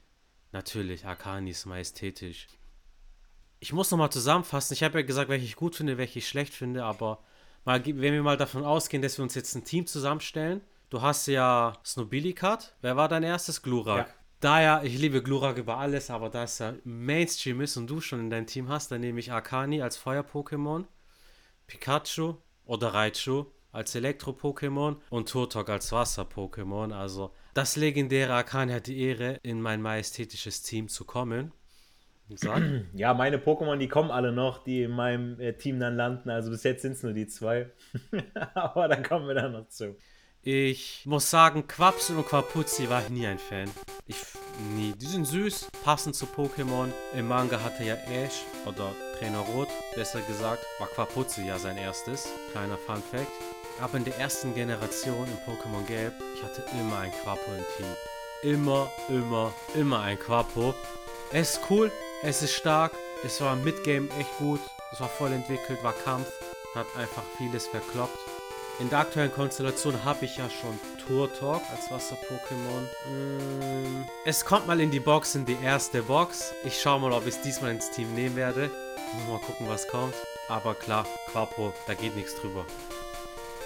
[0.52, 2.48] Natürlich, Akani ist majestätisch.
[3.60, 4.74] Ich muss nochmal zusammenfassen.
[4.74, 7.24] Ich habe ja gesagt, welche ich gut finde, welche ich schlecht finde, aber
[7.66, 10.62] mal, wenn wir mal davon ausgehen, dass wir uns jetzt ein Team zusammenstellen.
[10.90, 12.76] Du hast ja Snobilikat.
[12.82, 13.62] Wer war dein erstes?
[13.62, 14.08] Glurak.
[14.08, 14.14] Ja.
[14.40, 18.00] Da ja, ich liebe Glurak über alles, aber da es ja Mainstream ist und du
[18.00, 20.86] schon in deinem Team hast, dann nehme ich Akani als Feuer-Pokémon.
[21.70, 22.36] Pikachu
[22.66, 26.92] oder Raichu als Elektro-Pokémon und Turtok als Wasser-Pokémon.
[26.92, 31.54] Also das legendäre Arkan hat die Ehre, in mein majestätisches Team zu kommen.
[32.94, 36.30] Ja, meine Pokémon, die kommen alle noch, die in meinem äh, Team dann landen.
[36.30, 37.72] Also bis jetzt sind es nur die zwei.
[38.54, 39.96] Aber da kommen wir dann noch zu.
[40.42, 43.70] Ich muss sagen, Quapsel und Quapuzzi war ich nie ein Fan.
[44.08, 44.16] Ich
[44.74, 44.94] nie.
[44.94, 46.94] Die sind süß, passend zu Pokémon.
[47.14, 52.30] Im Manga hatte ja Ash oder Trainer Rot, besser gesagt, war Quapuzzi ja sein erstes.
[52.54, 53.32] Kleiner Fun Fact.
[53.82, 58.54] Aber in der ersten Generation in Pokémon Gelb, ich hatte immer ein Quapo im Team.
[58.54, 60.74] Immer, immer, immer ein Quapo.
[61.34, 61.92] Es ist cool,
[62.24, 62.94] es ist stark,
[63.26, 64.62] es war im Midgame echt gut,
[64.94, 66.32] es war voll entwickelt, war Kampf,
[66.76, 68.18] hat einfach vieles verkloppt.
[68.80, 72.88] In der aktuellen Konstellation habe ich ja schon Turtok als Wasser-Pokémon.
[73.12, 76.54] Ähm, es kommt mal in die Box, in die erste Box.
[76.64, 78.72] Ich schaue mal, ob ich es diesmal ins Team nehmen werde.
[79.28, 80.14] Mal gucken, was kommt.
[80.48, 82.66] Aber klar, Quapo, da geht nichts drüber.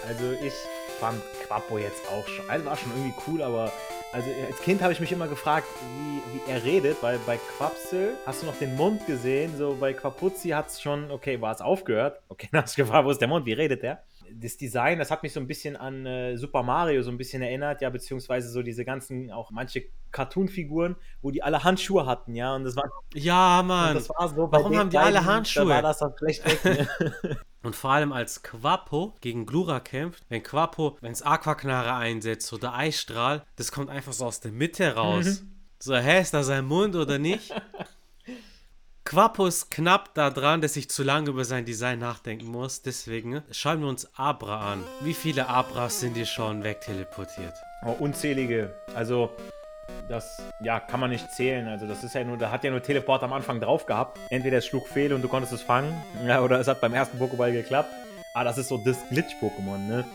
[0.07, 0.53] Also ich
[0.99, 2.49] fand Quapo jetzt auch schon.
[2.49, 3.71] Also war schon irgendwie cool, aber
[4.13, 8.15] also als Kind habe ich mich immer gefragt, wie, wie er redet, weil bei Quapsel
[8.25, 11.61] hast du noch den Mund gesehen, so bei Quapuzzi hat es schon, okay, war es
[11.61, 12.19] aufgehört.
[12.29, 14.01] Okay, dann hast du gefragt, wo ist der Mund, wie redet der?
[14.43, 17.41] Das Design, das hat mich so ein bisschen an äh, Super Mario so ein bisschen
[17.41, 22.55] erinnert, ja, beziehungsweise so diese ganzen, auch manche Cartoon-Figuren, wo die alle Handschuhe hatten, ja,
[22.55, 22.83] und das war.
[23.13, 23.95] Ja, Mann.
[23.95, 25.65] Das war so Warum haben die beiden, alle Handschuhe?
[25.65, 26.87] Da war das dann schlecht weg, ne?
[27.63, 32.73] Und vor allem als Quapo gegen Glura kämpft, wenn Quapo, wenn es Aquaknarre einsetzt oder
[32.73, 35.41] Eisstrahl, das kommt einfach so aus der Mitte raus.
[35.41, 35.51] Mhm.
[35.79, 37.53] So, hä, ist da sein Mund oder nicht?
[39.13, 42.81] Quapo ist knapp da dran, dass ich zu lange über sein Design nachdenken muss.
[42.81, 44.83] Deswegen schauen wir uns Abra an.
[45.01, 47.53] Wie viele Abras sind hier schon wegteleportiert?
[47.85, 48.73] Oh, unzählige.
[48.95, 49.29] Also,
[50.09, 51.67] das ja, kann man nicht zählen.
[51.67, 54.17] Also, das ist ja nur, da hat ja nur Teleport am Anfang drauf gehabt.
[54.31, 55.93] Entweder es schlug fehl und du konntest es fangen,
[56.25, 57.93] ja, oder es hat beim ersten Pokéball geklappt.
[58.33, 60.05] Ah, das ist so das Glitch-Pokémon, ne?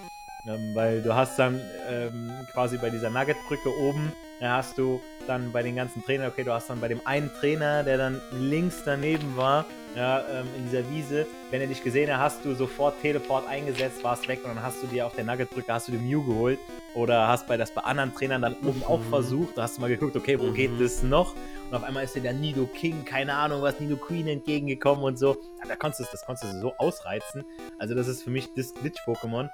[0.49, 5.53] Ähm, weil du hast dann ähm, quasi bei dieser Nugget-Brücke oben, da hast du dann
[5.53, 8.83] bei den ganzen Trainern, okay, du hast dann bei dem einen Trainer, der dann links
[8.85, 13.01] daneben war, ja, ähm, in dieser Wiese, wenn er dich gesehen hat, hast du sofort
[13.03, 16.07] Teleport eingesetzt, warst weg und dann hast du dir auf der Nugget-Brücke, hast du den
[16.09, 16.59] Mew geholt
[16.95, 19.11] oder hast bei das bei anderen Trainern dann oben auch mhm.
[19.11, 20.55] versucht, da hast du mal geguckt, okay, wo mhm.
[20.55, 21.35] geht das noch?
[21.69, 25.19] Und auf einmal ist dir der Nido King, keine Ahnung was, Nido Queen entgegengekommen und
[25.19, 25.37] so.
[25.59, 27.45] Ja, da konntest du, das konntest du so ausreizen.
[27.79, 29.51] Also das ist für mich das Glitch-Pokémon.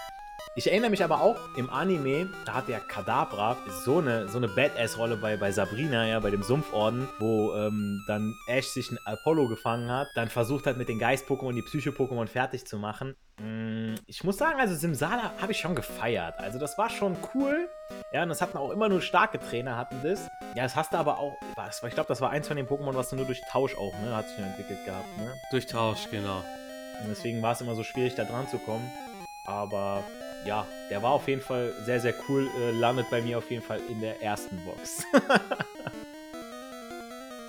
[0.57, 4.47] Ich erinnere mich aber auch im Anime, da hat der Kadabra so eine, so eine
[4.47, 9.49] Badass-Rolle bei, bei Sabrina, ja, bei dem Sumpforden, wo ähm, dann Ash sich ein Apollo
[9.49, 13.17] gefangen hat, dann versucht hat, mit den Geist-Pokémon die Psycho-Pokémon fertig zu machen.
[13.41, 16.39] Mm, ich muss sagen, also Simsala habe ich schon gefeiert.
[16.39, 17.69] Also das war schon cool.
[18.13, 20.29] Ja, und das hatten auch immer nur starke Trainer, hatten das.
[20.55, 21.35] Ja, das hast du aber auch,
[21.87, 24.15] ich glaube, das war eins von den Pokémon, was du nur durch Tausch auch, ne,
[24.15, 25.33] hat sich entwickelt gehabt, ne?
[25.51, 26.45] Durch Tausch, genau.
[27.03, 28.89] Und deswegen war es immer so schwierig, da dran zu kommen.
[29.45, 30.03] Aber
[30.47, 32.49] ja, der war auf jeden Fall sehr, sehr cool.
[32.59, 35.05] Äh, landet bei mir auf jeden Fall in der ersten Box.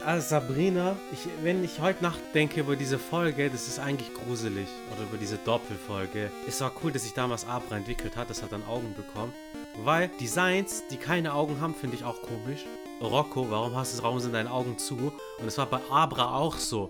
[0.06, 4.68] also Sabrina, ich, wenn ich heute nachdenke über diese Folge, das ist eigentlich gruselig.
[4.94, 6.32] Oder über diese Doppelfolge.
[6.48, 8.30] Es war cool, dass sich damals Abra entwickelt hat.
[8.30, 9.34] Das hat dann Augen bekommen.
[9.84, 12.66] Weil Designs, die keine Augen haben, finde ich auch komisch.
[13.02, 15.12] Rocco, warum hast du, warum sind deine Augen zu?
[15.38, 16.90] Und es war bei Abra auch so.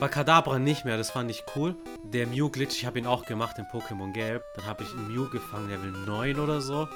[0.00, 1.76] Bei Kadabra nicht mehr, das fand ich cool.
[2.02, 4.42] Der Mew-Glitch, ich habe ihn auch gemacht in Pokémon Gelb.
[4.56, 6.88] Dann habe ich einen Mew gefangen, Level 9 oder so.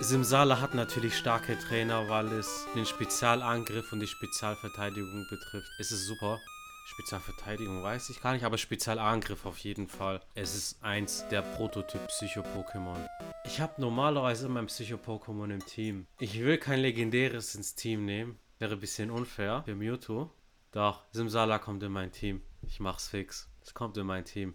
[0.00, 5.70] Simsala hat natürlich starke Trainer, weil es den Spezialangriff und die Spezialverteidigung betrifft.
[5.78, 6.40] Es ist super.
[6.86, 10.20] Spezialverteidigung weiß ich gar nicht, aber Spezialangriff auf jeden Fall.
[10.34, 13.06] Es ist eins der Prototyp-Psycho-Pokémon.
[13.44, 16.06] Ich habe normalerweise immer ein Psycho-Pokémon im Team.
[16.18, 18.38] Ich will kein legendäres ins Team nehmen.
[18.58, 20.30] Wäre ein bisschen unfair für Mewtwo.
[20.72, 22.42] Doch, Simsala kommt in mein Team.
[22.62, 23.50] Ich mach's fix.
[23.62, 24.54] Es kommt in mein Team.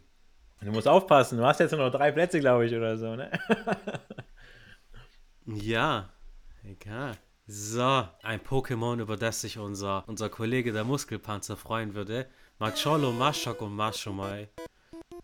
[0.62, 3.32] Du musst aufpassen, du hast jetzt nur noch drei Plätze, glaube ich, oder so, ne?
[5.46, 6.10] ja,
[6.64, 7.18] egal.
[7.46, 12.28] So, ein Pokémon, über das sich unser, unser Kollege der Muskelpanzer freuen würde.
[12.60, 14.48] Macholo, Mashok und Mashomai.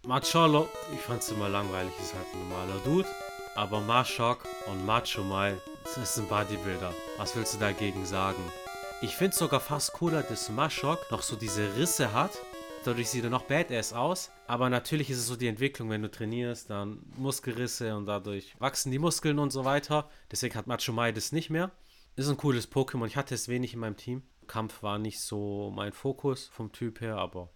[0.06, 3.08] Macholo, ich fand's immer langweilig, ist halt ein normaler Dude.
[3.56, 5.56] Aber Mashok und Machomai,
[5.96, 6.94] das sind Bodybuilder.
[7.18, 8.44] Was willst du dagegen sagen?
[9.02, 12.32] Ich finde es sogar fast cooler, dass Mashok noch so diese Risse hat.
[12.84, 14.30] Dadurch sieht er noch badass aus.
[14.46, 18.92] Aber natürlich ist es so die Entwicklung, wenn du trainierst, dann Muskelrisse und dadurch wachsen
[18.92, 20.10] die Muskeln und so weiter.
[20.30, 21.72] Deswegen hat Machomai das nicht mehr.
[22.18, 23.08] Ist ein cooles Pokémon.
[23.08, 24.24] Ich hatte es wenig in meinem Team.
[24.48, 27.52] Kampf war nicht so mein Fokus vom Typ her, aber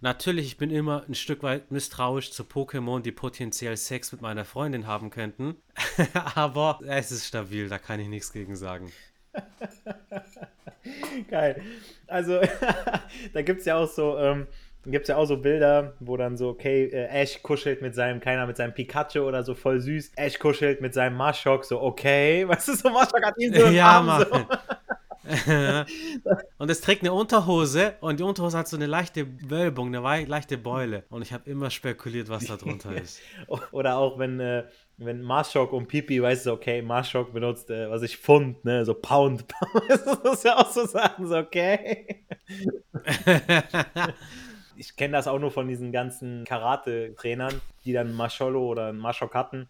[0.00, 4.44] Natürlich, ich bin immer ein Stück weit misstrauisch zu Pokémon, die potenziell Sex mit meiner
[4.44, 5.56] Freundin haben könnten.
[6.34, 8.92] Aber es ist stabil, da kann ich nichts gegen sagen.
[11.30, 11.60] Geil.
[12.06, 12.40] Also,
[13.32, 14.46] da gibt es ja auch so, ähm,
[14.84, 18.20] gibt es ja auch so Bilder, wo dann so, okay, äh, Ash kuschelt mit seinem,
[18.20, 20.12] keiner mit seinem Pikachu oder so voll süß.
[20.16, 22.44] Ash kuschelt mit seinem Marshok, so, okay.
[22.48, 24.26] Was ist so, Marshok hat ihn so ja, Mann.
[24.30, 24.46] So.
[26.58, 30.58] und es trägt eine Unterhose und die Unterhose hat so eine leichte Wölbung, eine leichte
[30.58, 31.04] Beule.
[31.08, 33.20] Und ich habe immer spekuliert, was da drunter ist.
[33.72, 34.64] Oder auch wenn, äh,
[34.96, 38.94] wenn Marshok und Pipi, weißt du, okay, Marshok benutzt, äh, was ich Pfund, ne, so
[38.94, 39.44] Pound.
[39.88, 42.24] das muss ja auch so sagen, so, okay.
[44.76, 49.68] ich kenne das auch nur von diesen ganzen Karate-Trainern, die dann Marsholo oder Marshok hatten.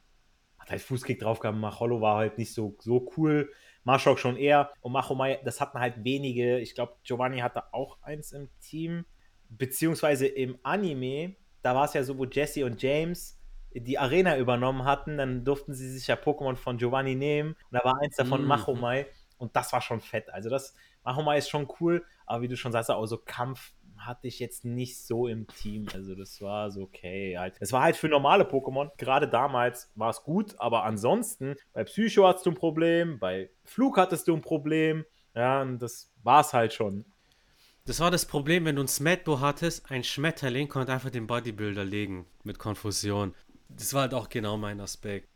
[0.58, 3.52] Hat halt Fußkick drauf gehabt, Macholo war halt nicht so, so cool.
[3.86, 4.72] Marshok schon eher.
[4.80, 6.58] Und Machomai, das hatten halt wenige.
[6.58, 9.06] Ich glaube, Giovanni hatte auch eins im Team.
[9.48, 13.40] Beziehungsweise im Anime, da war es ja so, wo Jesse und James
[13.72, 17.50] die Arena übernommen hatten, dann durften sie sich ja Pokémon von Giovanni nehmen.
[17.50, 18.48] Und da war eins davon mhm.
[18.48, 19.06] Machomai.
[19.38, 20.30] Und das war schon fett.
[20.30, 23.72] Also das, Machomai ist schon cool, aber wie du schon sagst, auch so Kampf
[24.06, 25.86] hatte ich jetzt nicht so im Team.
[25.94, 27.36] Also das war so okay.
[27.38, 27.56] Halt.
[27.60, 28.90] Es war halt für normale Pokémon.
[28.96, 33.96] Gerade damals war es gut, aber ansonsten bei Psycho hattest du ein Problem, bei Flug
[33.96, 35.04] hattest du ein Problem.
[35.34, 37.04] Ja, und das war es halt schon.
[37.84, 41.84] Das war das Problem, wenn du ein Smetbo hattest, ein Schmetterling konnte einfach den Bodybuilder
[41.84, 43.34] legen mit Konfusion.
[43.68, 45.28] Das war halt auch genau mein Aspekt.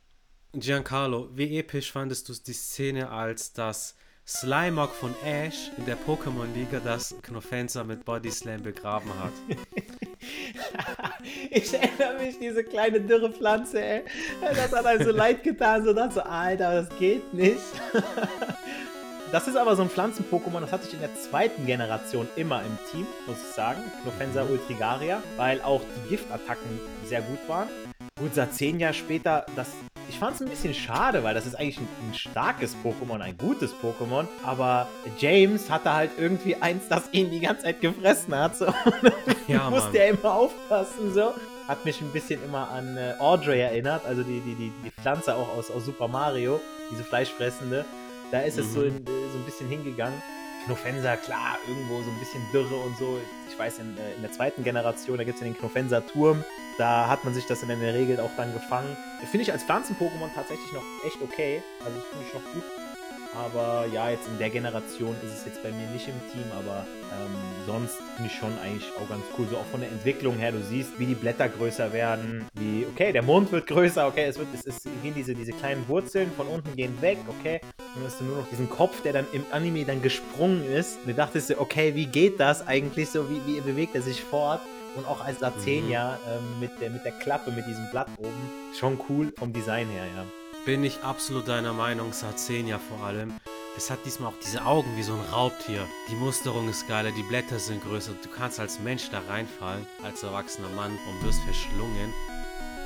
[0.52, 3.96] Giancarlo, wie episch fandest du die Szene, als das
[4.30, 9.32] Slimeock von Ash in der Pokémon-Liga das Knofenza mit Body Slam begraben hat.
[11.50, 14.04] ich erinnere mich, diese kleine dürre Pflanze, ey.
[14.40, 17.58] Das hat einem so leid getan, so dachte so, Alter, das geht nicht.
[19.32, 22.76] Das ist aber so ein Pflanzen-Pokémon, das hatte ich in der zweiten Generation immer im
[22.90, 23.80] Team, muss ich sagen.
[24.02, 24.50] Knofensa mhm.
[24.50, 27.68] Ultrigaria, weil auch die Giftattacken sehr gut waren.
[28.18, 29.68] Gut, seit zehn Jahren später, das
[30.08, 33.36] ich fand es ein bisschen schade, weil das ist eigentlich ein, ein starkes Pokémon, ein
[33.36, 34.26] gutes Pokémon.
[34.42, 38.56] Aber James hatte halt irgendwie eins, das ihn die ganze Zeit gefressen hat.
[38.56, 38.66] So.
[39.46, 41.12] ja, musste ja immer aufpassen.
[41.14, 41.32] So.
[41.68, 45.34] Hat mich ein bisschen immer an äh, Audrey erinnert, also die, die, die, die Pflanze
[45.36, 46.60] auch aus, aus Super Mario,
[46.90, 47.84] diese fleischfressende.
[48.32, 48.62] Da ist mhm.
[48.62, 50.20] es so, in, so ein bisschen hingegangen.
[50.64, 53.18] Knofensa, klar, irgendwo so ein bisschen Dürre und so.
[53.48, 56.44] Ich weiß, in, äh, in der zweiten Generation, da gibt es ja den Knofensa-Turm.
[56.78, 58.96] Da hat man sich das in der Regel auch dann gefangen.
[59.30, 61.62] Finde ich als Pflanzen-Pokémon tatsächlich noch echt okay.
[61.84, 62.79] Also finde ich noch gut.
[63.34, 66.84] Aber ja, jetzt in der Generation ist es jetzt bei mir nicht im Team, aber
[67.12, 69.46] ähm, sonst finde ich schon eigentlich auch ganz cool.
[69.48, 73.12] So auch von der Entwicklung her, du siehst, wie die Blätter größer werden, wie, okay,
[73.12, 76.48] der Mond wird größer, okay, es wird, es, es gehen diese, diese kleinen Wurzeln von
[76.48, 77.60] unten gehen weg, okay.
[77.94, 80.98] Dann hast du nur noch diesen Kopf, der dann im Anime dann gesprungen ist.
[81.00, 83.30] Und du dachtest dir, okay, wie geht das eigentlich so?
[83.30, 84.60] Wie, wie bewegt er sich fort?
[84.96, 86.32] Und auch als Azenia mhm.
[86.32, 88.50] ähm, mit, der, mit der Klappe, mit diesem Blatt oben.
[88.76, 90.39] Schon cool vom Design her, ja.
[90.66, 93.32] Bin ich absolut deiner Meinung, Sarzenia vor allem.
[93.78, 95.86] Es hat diesmal auch diese Augen wie so ein Raubtier.
[96.10, 98.12] Die Musterung ist geiler, die Blätter sind größer.
[98.22, 102.12] Du kannst als Mensch da reinfallen, als erwachsener Mann und wirst verschlungen.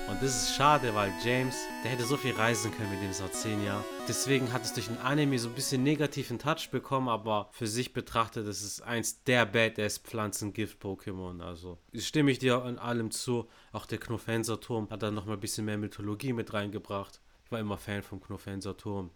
[0.08, 3.82] Und das ist schade, weil James, der hätte so viel reisen können mit dem Sarzenia.
[4.06, 7.92] Deswegen hat es durch den Anime so ein bisschen negativen Touch bekommen, aber für sich
[7.92, 11.42] betrachtet, das ist eins der Badass-Pflanzengift-Pokémon.
[11.42, 13.48] Also stimme ich dir in allem zu.
[13.72, 17.20] Auch der Knofenser-Turm hat da nochmal ein bisschen mehr Mythologie mit reingebracht.
[17.54, 19.10] War immer Fan vom Knofenser-Turm.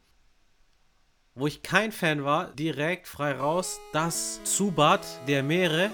[1.34, 5.90] Wo ich kein Fan war, direkt frei raus, das Zubat der Meere,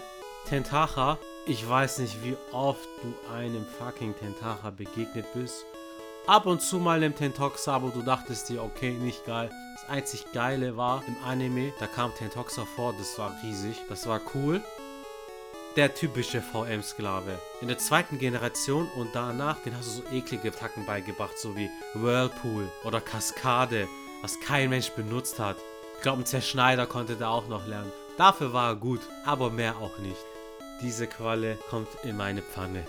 [0.46, 1.18] Tentacha.
[1.46, 5.64] Ich weiß nicht, wie oft du einem fucking Tentacha begegnet bist.
[6.26, 9.50] Ab und zu mal einem Tentoxa, aber du dachtest dir, okay, nicht geil.
[9.76, 14.20] Das einzig Geile war im Anime, da kam Tentoxa vor, das war riesig, das war
[14.34, 14.60] cool.
[15.76, 17.40] Der typische VM-Sklave.
[17.60, 21.68] In der zweiten Generation und danach, den hast du so eklige Attacken beigebracht, so wie
[21.94, 23.88] Whirlpool oder Kaskade,
[24.22, 25.56] was kein Mensch benutzt hat.
[25.96, 27.90] Ich glaube, ein Zerschneider konnte der auch noch lernen.
[28.16, 30.24] Dafür war er gut, aber mehr auch nicht.
[30.80, 32.84] Diese Qualle kommt in meine Pfanne.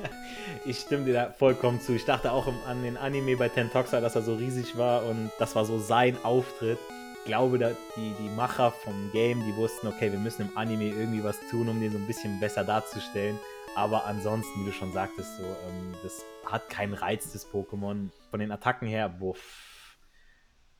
[0.64, 1.92] ich stimme dir da vollkommen zu.
[1.92, 5.54] Ich dachte auch an den Anime bei Tentoxa, dass er so riesig war und das
[5.54, 6.78] war so sein Auftritt.
[7.24, 7.58] Glaube,
[7.96, 11.68] die, die Macher vom Game, die wussten, okay, wir müssen im Anime irgendwie was tun,
[11.68, 13.38] um den so ein bisschen besser darzustellen.
[13.76, 18.10] Aber ansonsten, wie du schon sagtest, so, ähm, das hat keinen Reiz des Pokémon.
[18.30, 19.64] Von den Attacken her, wuff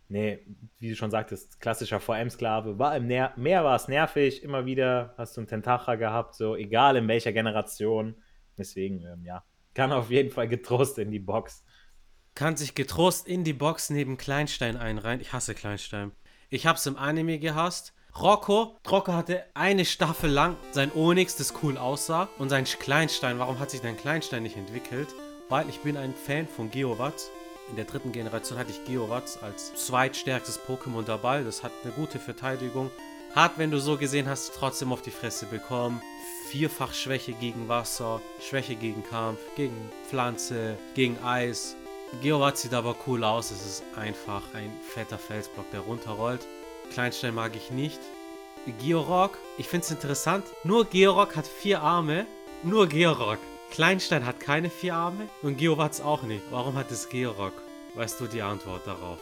[0.08, 0.38] nee,
[0.78, 2.78] wie du schon sagtest, klassischer VM-Sklave.
[2.78, 6.56] War im Ner Meer war es nervig, immer wieder hast du einen Tentacha gehabt, so
[6.56, 8.14] egal in welcher Generation.
[8.56, 11.64] Deswegen, ähm, ja, kann auf jeden Fall getrost in die Box.
[12.34, 15.20] Kann sich getrost in die Box neben Kleinstein einreihen.
[15.20, 16.12] Ich hasse Kleinstein.
[16.54, 17.94] Ich hab's im Anime gehasst.
[18.16, 22.28] Rocco, Rocco hatte eine Staffel lang sein Onyx, das cool aussah.
[22.38, 25.08] Und sein Kleinstein, warum hat sich dein Kleinstein nicht entwickelt?
[25.48, 27.32] Weil ich bin ein Fan von Geowatts.
[27.70, 31.42] In der dritten Generation hatte ich Geowatz als zweitstärkstes Pokémon dabei.
[31.42, 32.92] Das hat eine gute Verteidigung.
[33.34, 36.00] Hat, wenn du so gesehen hast, trotzdem auf die Fresse bekommen.
[36.50, 41.74] Vierfach Schwäche gegen Wasser, Schwäche gegen Kampf, gegen Pflanze, gegen Eis.
[42.22, 43.50] Geowatz sieht aber cool aus.
[43.50, 46.46] Es ist einfach ein fetter Felsblock, der runterrollt.
[46.92, 48.00] Kleinstein mag ich nicht.
[48.80, 50.44] Georock, ich finde es interessant.
[50.64, 52.26] Nur Georock hat vier Arme.
[52.62, 53.38] Nur Georock.
[53.70, 56.42] Kleinstein hat keine vier Arme und Geowatz auch nicht.
[56.50, 57.54] Warum hat es Georock?
[57.94, 59.18] Weißt du die Antwort darauf?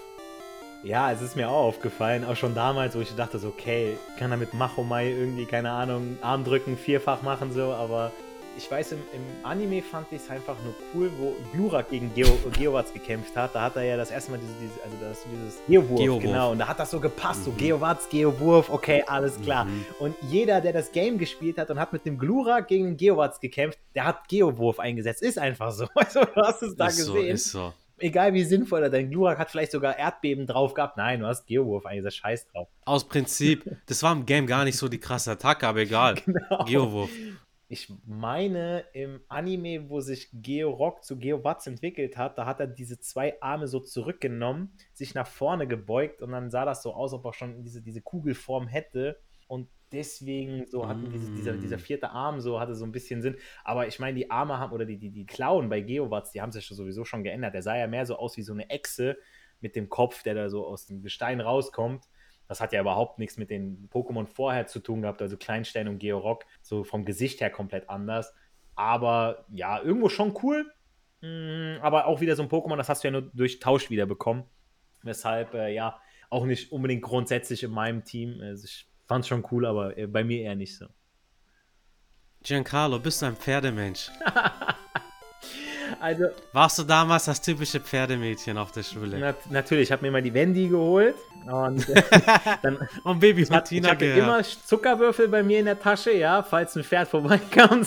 [0.85, 4.33] Ja, es ist mir auch aufgefallen, auch schon damals, wo ich dachte, so, okay, kann
[4.33, 8.11] er mit Machomai irgendwie, keine Ahnung, Armdrücken vierfach machen, so, aber
[8.56, 12.28] ich weiß, im, im Anime fand ich es einfach nur cool, wo Glurak gegen Geo,
[12.58, 13.54] Geowatz gekämpft hat.
[13.54, 16.52] Da hat er ja das erste Mal diese, diese also das, dieses Geowurf, Geowurf, genau.
[16.52, 17.44] Und da hat das so gepasst, mhm.
[17.44, 19.64] so Geowatz, Geowurf, okay, alles klar.
[19.64, 19.84] Mhm.
[19.98, 23.40] Und jeder, der das Game gespielt hat und hat mit dem Glurak gegen den Geowatz
[23.40, 25.22] gekämpft, der hat Geowurf eingesetzt.
[25.22, 25.86] Ist einfach so.
[25.94, 27.14] Also, du hast es da ist gesehen.
[27.14, 27.72] So, ist so.
[27.98, 30.96] Egal wie sinnvoll er, dein Glurak hat vielleicht sogar Erdbeben drauf gehabt.
[30.96, 32.68] Nein, du hast Geowurf eingesetzt, scheiß drauf.
[32.84, 36.16] Aus Prinzip, das war im Game gar nicht so die krasse Attacke, aber egal.
[36.24, 36.64] Genau.
[36.64, 37.10] Geowurf
[37.72, 43.00] ich meine, im Anime, wo sich Georock zu Geowatz entwickelt hat, da hat er diese
[43.00, 47.24] zwei Arme so zurückgenommen, sich nach vorne gebeugt und dann sah das so aus, ob
[47.24, 49.18] er schon diese, diese Kugelform hätte.
[49.48, 51.12] Und deswegen so hatten mm.
[51.12, 51.80] diese, dieser, dieser mm.
[51.80, 53.37] vierte Arm so hatte so ein bisschen Sinn.
[53.64, 56.52] Aber ich meine, die Arme haben oder die, die, die Klauen bei Geowatz, die haben
[56.52, 57.54] sich sowieso schon geändert.
[57.54, 59.16] Der sah ja mehr so aus wie so eine Echse
[59.62, 62.04] mit dem Kopf, der da so aus dem Gestein rauskommt.
[62.52, 66.00] Das hat ja überhaupt nichts mit den Pokémon vorher zu tun gehabt, also Kleinstein und
[66.00, 68.34] Georock, so vom Gesicht her komplett anders.
[68.74, 70.70] Aber ja, irgendwo schon cool.
[71.22, 74.04] Mm, aber auch wieder so ein Pokémon, das hast du ja nur durch Tausch wieder
[74.04, 74.44] bekommen.
[75.02, 78.38] Weshalb, äh, ja, auch nicht unbedingt grundsätzlich in meinem Team.
[78.42, 80.88] Also ich fand es schon cool, aber äh, bei mir eher nicht so.
[82.42, 84.10] Giancarlo, bist du ein Pferdemensch?
[86.00, 89.18] Also, Warst du damals das typische Pferdemädchen auf der Schule?
[89.18, 91.14] Na, natürlich, ich habe mir mal die Wendy geholt
[91.46, 91.87] und
[92.62, 96.76] dann und Baby Martina Ich hatte immer Zuckerwürfel bei mir in der Tasche, ja, falls
[96.76, 97.87] ein Pferd vorbeikam.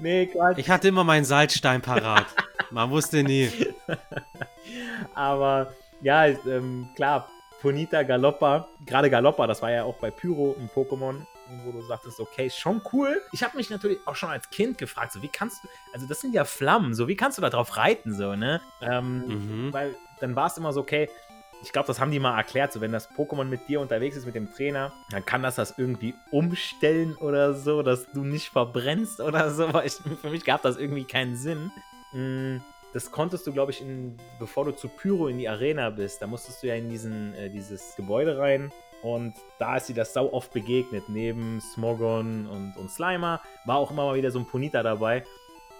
[0.00, 0.58] nee, Quatsch.
[0.58, 2.26] Ich hatte immer meinen Salzstein parat.
[2.70, 3.50] Man wusste nie.
[5.14, 7.28] Aber ja, ähm, klar,
[7.60, 11.24] Ponita Galoppa, gerade Galoppa, das war ja auch bei Pyro ein Pokémon,
[11.64, 13.20] wo du sagtest, okay, schon cool.
[13.32, 16.20] Ich habe mich natürlich auch schon als Kind gefragt, so wie kannst du, also das
[16.20, 18.60] sind ja Flammen, so wie kannst du da drauf reiten, so, ne?
[18.80, 19.72] Ähm, mhm.
[19.72, 21.08] Weil dann war es immer so, okay,
[21.62, 24.26] ich glaube, das haben die mal erklärt, so wenn das Pokémon mit dir unterwegs ist,
[24.26, 29.20] mit dem Trainer, dann kann das das irgendwie umstellen oder so, dass du nicht verbrennst
[29.20, 31.70] oder so, weil ich, für mich gab das irgendwie keinen Sinn.
[32.12, 32.58] Mm,
[32.92, 36.26] das konntest du, glaube ich, in, bevor du zu Pyro in die Arena bist, da
[36.26, 40.32] musstest du ja in diesen, äh, dieses Gebäude rein und da ist sie das sau
[40.32, 41.08] oft begegnet.
[41.08, 45.24] Neben Smogon und, und Slimer war auch immer mal wieder so ein Ponita dabei.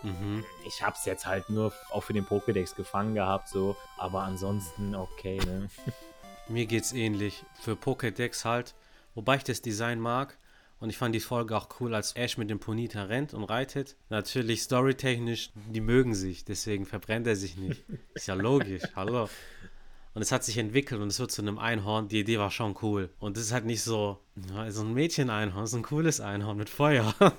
[0.03, 0.45] Mhm.
[0.67, 3.77] Ich hab's jetzt halt nur auch für den Pokédex gefangen gehabt, so.
[3.97, 5.69] Aber ansonsten okay, ne?
[6.49, 7.45] Mir geht's ähnlich.
[7.61, 8.75] Für Pokédex halt.
[9.15, 10.39] Wobei ich das Design mag.
[10.81, 13.95] Und ich fand die Folge auch cool, als Ash mit dem Ponita rennt und reitet.
[14.09, 17.85] Natürlich storytechnisch, die mögen sich, deswegen verbrennt er sich nicht.
[18.15, 19.29] Ist ja logisch, hallo.
[20.15, 22.09] Und es hat sich entwickelt und es wird zu einem Einhorn.
[22.09, 23.11] Die Idee war schon cool.
[23.19, 24.19] Und es ist halt nicht so,
[24.69, 27.15] so ein Mädchen-Einhorn, so ein cooles Einhorn mit Feuer.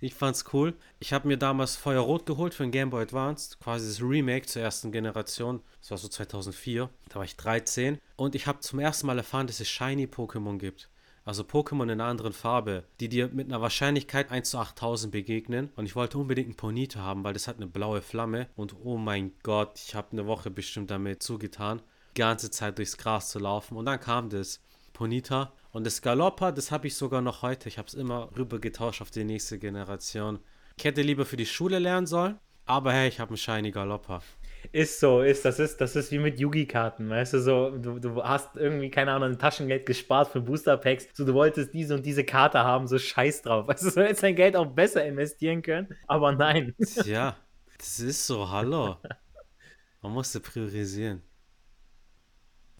[0.00, 0.74] ich fand's cool.
[1.00, 4.62] Ich habe mir damals Feuerrot geholt für den Game Boy Advance, quasi das Remake zur
[4.62, 5.62] ersten Generation.
[5.80, 6.90] Das war so 2004.
[7.08, 7.98] Da war ich 13.
[8.14, 10.88] Und ich habe zum ersten Mal erfahren, dass es Shiny-Pokémon gibt
[11.26, 15.70] also Pokémon in einer anderen Farbe, die dir mit einer Wahrscheinlichkeit 1 zu 8000 begegnen.
[15.74, 18.48] Und ich wollte unbedingt einen Ponito haben, weil das hat eine blaue Flamme.
[18.54, 21.82] Und oh mein Gott, ich habe eine Woche bestimmt damit zugetan,
[22.16, 23.76] die ganze Zeit durchs Gras zu laufen.
[23.76, 24.62] Und dann kam das
[24.92, 25.52] Ponita.
[25.72, 27.68] Und das Galoppa, das habe ich sogar noch heute.
[27.68, 30.38] Ich habe es immer rüber getauscht auf die nächste Generation.
[30.78, 34.22] Ich hätte lieber für die Schule lernen sollen, aber hey, ich habe einen Shiny Galoppa.
[34.76, 38.22] Ist so, ist, das ist, das ist wie mit Yugi-Karten, weißt du, so, du, du
[38.22, 42.24] hast irgendwie, keine Ahnung, ein Taschengeld gespart für Booster-Packs, so, du wolltest diese und diese
[42.24, 45.88] Karte haben, so scheiß drauf, weißt du, du hättest dein Geld auch besser investieren können,
[46.06, 46.74] aber nein.
[47.06, 47.38] Ja,
[47.78, 48.98] das ist so, hallo.
[50.02, 51.22] Man musste priorisieren.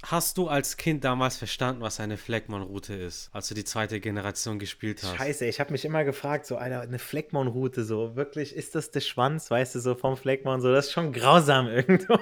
[0.02, 4.58] Hast du als Kind damals verstanden, was eine Fleckmann-Route ist, als du die zweite Generation
[4.58, 5.16] gespielt hast?
[5.16, 9.00] Scheiße, ich habe mich immer gefragt, so, Alter, eine Fleckmann-Route, so, wirklich, ist das der
[9.00, 12.18] Schwanz, weißt du, so vom Fleckmann, so, das ist schon grausam irgendwo.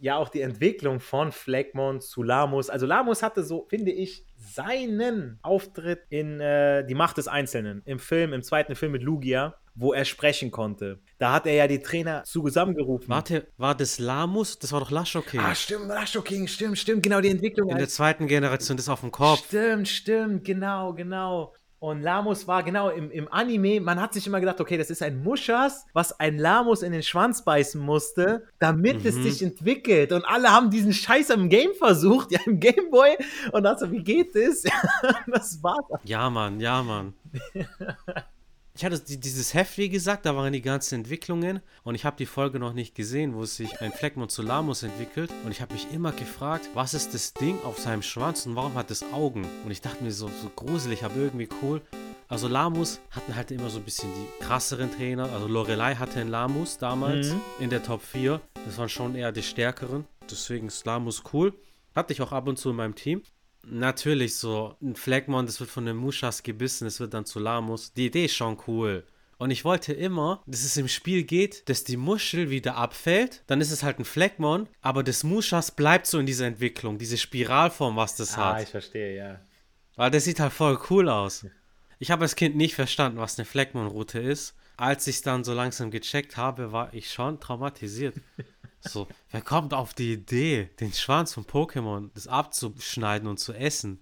[0.00, 2.70] ja, auch die Entwicklung von Fleckmon zu Lamus.
[2.70, 7.98] Also Lamus hatte so, finde ich, seinen Auftritt in äh, Die Macht des Einzelnen im
[7.98, 10.98] Film, im zweiten Film mit Lugia, wo er sprechen konnte.
[11.18, 13.08] Da hat er ja die Trainer zusammengerufen.
[13.08, 14.58] Warte, war das Lamus?
[14.58, 15.40] Das war doch Lasho King.
[15.40, 17.70] Ah, stimmt, Lasho King, stimmt, stimmt, genau die Entwicklung.
[17.70, 19.46] In der zweiten Generation, das auf dem Kopf.
[19.46, 21.54] Stimmt, stimmt, genau, genau.
[21.80, 25.00] Und Lamus war genau im, im Anime, man hat sich immer gedacht, okay, das ist
[25.00, 29.08] ein Muschas, was ein Lamus in den Schwanz beißen musste, damit mhm.
[29.08, 30.10] es sich entwickelt.
[30.10, 33.16] Und alle haben diesen Scheiß im Game versucht, ja, im Gameboy.
[33.52, 34.64] Und also, wie geht das?
[35.28, 35.84] das war's.
[36.02, 37.14] Ja, Mann, ja, Mann.
[38.78, 42.26] ich hatte dieses Heft, wie gesagt, da waren die ganzen Entwicklungen und ich habe die
[42.26, 45.92] Folge noch nicht gesehen, wo sich ein Fleckmon zu Lamus entwickelt und ich habe mich
[45.92, 49.44] immer gefragt, was ist das Ding auf seinem Schwanz und warum hat es Augen?
[49.64, 51.82] Und ich dachte mir so, so gruselig, aber irgendwie cool.
[52.28, 55.24] Also Lamus hatten halt immer so ein bisschen die krasseren Trainer.
[55.32, 57.40] Also Lorelei hatte einen Lamus damals mhm.
[57.58, 58.40] in der Top 4.
[58.64, 60.06] Das waren schon eher die stärkeren.
[60.30, 61.52] Deswegen ist Lamus cool.
[61.96, 63.22] Hatte ich auch ab und zu in meinem Team.
[63.70, 67.92] Natürlich so, ein Flagmon, das wird von den Mushas gebissen, es wird dann zu Lamus.
[67.92, 69.04] Die Idee ist schon cool.
[69.38, 73.44] Und ich wollte immer, dass es im Spiel geht, dass die Muschel wieder abfällt.
[73.46, 77.16] Dann ist es halt ein Flagmon, aber das Mushas bleibt so in dieser Entwicklung, diese
[77.16, 78.56] Spiralform, was das ah, hat.
[78.56, 79.40] Ah, ich verstehe, ja.
[79.94, 81.46] Weil das sieht halt voll cool aus.
[82.00, 84.54] Ich habe als Kind nicht verstanden, was eine Flagmon-Route ist.
[84.76, 88.14] Als ich es dann so langsam gecheckt habe, war ich schon traumatisiert.
[88.80, 94.00] So, wer kommt auf die Idee, den Schwanz von Pokémon das abzuschneiden und zu essen?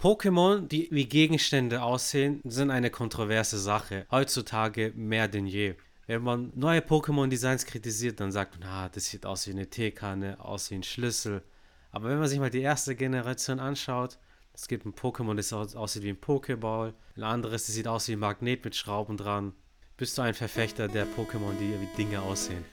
[0.00, 4.06] Pokémon, die wie Gegenstände aussehen, sind eine kontroverse Sache.
[4.10, 5.74] Heutzutage mehr denn je.
[6.06, 10.40] Wenn man neue Pokémon-Designs kritisiert, dann sagt man, ah, das sieht aus wie eine Teekanne,
[10.40, 11.42] aus wie ein Schlüssel.
[11.90, 14.18] Aber wenn man sich mal die erste Generation anschaut,
[14.54, 18.12] es gibt ein Pokémon, das aussieht wie ein Pokéball, ein anderes, das sieht aus wie
[18.12, 19.52] ein Magnet mit Schrauben dran.
[19.98, 22.64] Bist du ein Verfechter der Pokémon, die wie Dinge aussehen?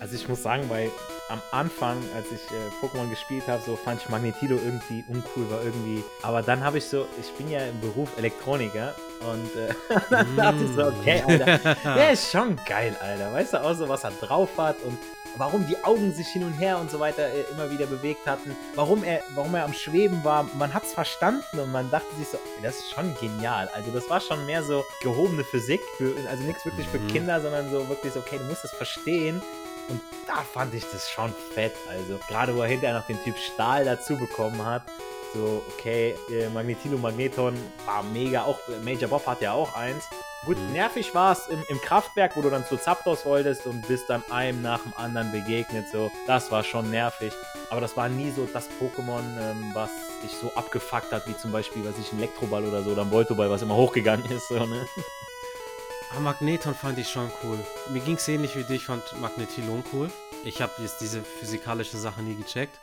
[0.00, 0.90] Also ich muss sagen, weil
[1.28, 5.62] am Anfang, als ich äh, Pokémon gespielt habe, so fand ich Magnetilo irgendwie uncool, war
[5.62, 6.02] irgendwie.
[6.22, 8.94] Aber dann habe ich so, ich bin ja im Beruf Elektroniker
[9.30, 9.74] und äh,
[10.10, 10.36] dann mm.
[10.38, 13.30] dachte ich so, okay, Alter, der ist schon geil, Alter.
[13.30, 14.96] Weißt du auch so, was er drauf hat und
[15.36, 18.56] warum die Augen sich hin und her und so weiter äh, immer wieder bewegt hatten,
[18.74, 20.48] warum er, warum er am Schweben war.
[20.54, 23.68] Man hat es verstanden und man dachte sich so, das ist schon genial.
[23.74, 27.08] Also das war schon mehr so gehobene Physik, für, also nichts wirklich für mhm.
[27.08, 29.40] Kinder, sondern so wirklich so, okay, du musst es verstehen
[29.90, 31.74] und da fand ich das schon fett.
[31.88, 34.82] Also, gerade wo er hinterher noch den Typ Stahl dazu bekommen hat.
[35.34, 38.44] So, okay, äh, Magnetilo Magneton war mega.
[38.44, 40.04] Auch Major Bob hat ja auch eins.
[40.46, 44.08] Gut, nervig war es im, im, Kraftwerk, wo du dann zu Zapdos wolltest und bist
[44.08, 45.86] dann einem nach dem anderen begegnet.
[45.92, 47.34] So, das war schon nervig.
[47.68, 49.90] Aber das war nie so das Pokémon, ähm, was
[50.22, 53.10] dich so abgefuckt hat, wie zum Beispiel, was ich, ein Elektroball oder so, oder ein
[53.10, 54.48] Voltoball, was immer hochgegangen ist.
[54.48, 54.86] So, ne?
[56.16, 57.58] Ah, Magneton fand ich schon cool.
[57.90, 60.10] Mir ging es ähnlich wie dich, fand Magnetilon cool.
[60.44, 62.80] Ich habe jetzt diese physikalische Sache nie gecheckt.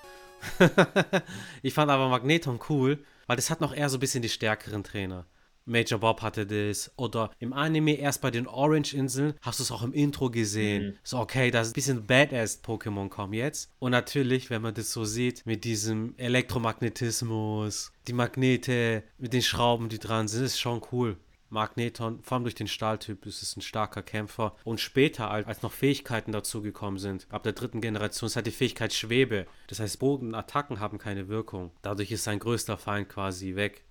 [1.64, 4.84] ich fand aber Magneton cool, weil das hat noch eher so ein bisschen die stärkeren
[4.84, 5.26] Trainer.
[5.68, 6.92] Major Bob hatte das.
[6.98, 10.88] Oder im Anime erst bei den Orange-Inseln hast du es auch im Intro gesehen.
[10.88, 10.94] Mhm.
[11.04, 13.72] So, okay, da ist ein bisschen Badass-Pokémon kommen jetzt.
[13.80, 19.90] Und natürlich, wenn man das so sieht, mit diesem Elektromagnetismus, die Magnete, mit den Schrauben,
[19.90, 21.18] die dran sind, ist schon cool.
[21.50, 24.56] Magneton, vor allem durch den Stahltyp, ist es ein starker Kämpfer.
[24.64, 28.94] Und später, als noch Fähigkeiten dazugekommen sind, ab der dritten Generation, ist halt die Fähigkeit
[28.94, 29.48] Schwebe.
[29.68, 31.72] Das heißt, Bodenattacken haben keine Wirkung.
[31.82, 33.84] Dadurch ist sein größter Feind quasi weg.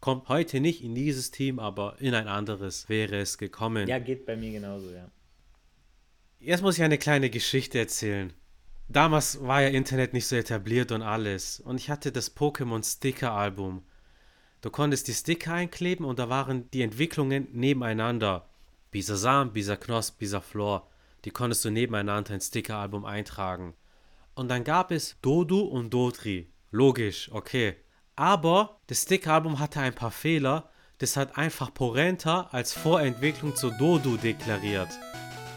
[0.00, 3.88] Kommt heute nicht in dieses Team, aber in ein anderes wäre es gekommen.
[3.88, 5.10] Ja, geht bei mir genauso, ja.
[6.40, 8.32] Jetzt muss ich eine kleine Geschichte erzählen.
[8.88, 11.60] Damals war ja Internet nicht so etabliert und alles.
[11.60, 13.82] Und ich hatte das Pokémon Sticker Album.
[14.60, 18.48] Du konntest die Sticker einkleben und da waren die Entwicklungen nebeneinander.
[18.90, 20.88] Bisasam, Bisaknosp, Bisaflor.
[21.24, 23.74] Die konntest du nebeneinander ins Sticker-Album eintragen.
[24.34, 26.48] Und dann gab es Dodu und Dodri.
[26.70, 27.76] Logisch, okay.
[28.18, 30.68] Aber das Sticker-Album hatte ein paar Fehler.
[30.98, 34.88] Das hat einfach Porenta als Vorentwicklung zu Dodu deklariert.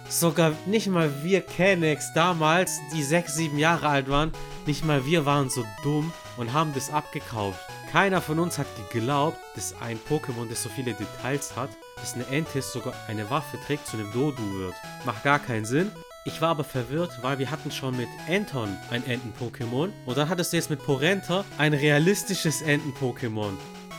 [0.07, 4.31] Sogar nicht mal wir Kennex damals, die 6, 7 Jahre alt waren,
[4.67, 7.59] nicht mal wir waren so dumm und haben das abgekauft.
[7.91, 12.27] Keiner von uns hat geglaubt, dass ein Pokémon, das so viele Details hat, dass eine
[12.27, 14.75] Ente sogar eine Waffe trägt, zu einem Dodu wird.
[15.03, 15.91] Macht gar keinen Sinn.
[16.23, 20.53] Ich war aber verwirrt, weil wir hatten schon mit Anton ein Enten-Pokémon und dann hattest
[20.53, 23.53] du jetzt mit Porenta ein realistisches Enten-Pokémon.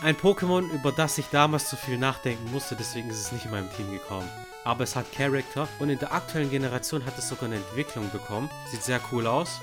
[0.05, 3.51] Ein Pokémon, über das ich damals zu viel nachdenken musste, deswegen ist es nicht in
[3.51, 4.29] meinem Team gekommen.
[4.63, 8.49] Aber es hat Charakter und in der aktuellen Generation hat es sogar eine Entwicklung bekommen.
[8.71, 9.61] Sieht sehr cool aus.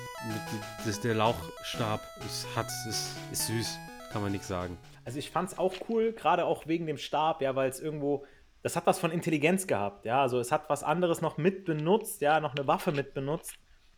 [1.02, 3.80] Der Lauchstab ist, hat, ist, ist süß
[4.12, 4.78] kann man nichts sagen.
[5.06, 8.26] Also ich fand es auch cool, gerade auch wegen dem Stab, ja, weil es irgendwo,
[8.62, 12.40] das hat was von Intelligenz gehabt, ja, also es hat was anderes noch mitbenutzt, ja,
[12.40, 13.54] noch eine Waffe mitbenutzt,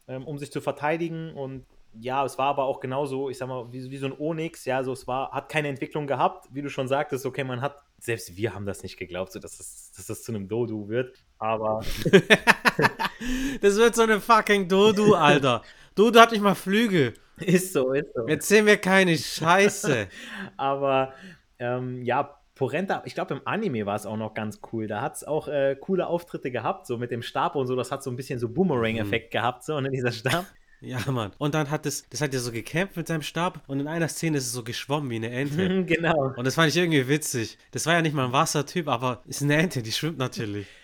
[0.07, 1.66] ähm, um sich zu verteidigen und
[1.99, 4.84] ja, es war aber auch genauso, ich sag mal, wie, wie so ein Onyx, ja,
[4.84, 8.38] so es war, hat keine Entwicklung gehabt, wie du schon sagtest, okay, man hat, selbst
[8.38, 11.82] wir haben das nicht geglaubt, so dass es, dass es zu einem Dodu wird, aber.
[13.62, 15.64] das wird so eine fucking Dodu, Alter.
[15.95, 17.14] Dodu hat nicht mal Flügel.
[17.38, 18.26] Ist so, ist so.
[18.28, 20.07] Erzähl mir keine Scheiße.
[20.57, 21.14] aber,
[21.59, 24.86] ähm, ja, Porenta, ich glaube, im Anime war es auch noch ganz cool.
[24.86, 27.76] Da hat es auch äh, coole Auftritte gehabt, so mit dem Stab und so.
[27.76, 29.38] Das hat so ein bisschen so Boomerang-Effekt mhm.
[29.38, 30.45] gehabt, so, ne, dieser Stab.
[30.84, 31.32] Ja, Mann.
[31.38, 34.07] Und dann hat es, das hat ja so gekämpft mit seinem Stab und in einer
[34.07, 35.86] Szene ist es so geschwommen wie eine Ente.
[35.86, 36.34] genau.
[36.36, 37.59] Und das fand ich irgendwie witzig.
[37.70, 40.68] Das war ja nicht mal ein Wassertyp, aber ist eine Ente, die schwimmt natürlich.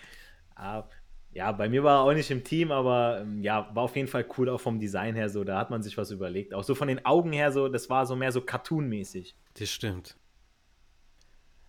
[0.60, 0.82] Ah,
[1.32, 4.08] ja, bei mir war er auch nicht im Team, aber ähm, ja, war auf jeden
[4.08, 5.44] Fall cool auch vom Design her so.
[5.44, 6.52] Da hat man sich was überlegt.
[6.52, 9.36] Auch so von den Augen her so, das war so mehr so Cartoon-mäßig.
[9.54, 10.16] Das stimmt.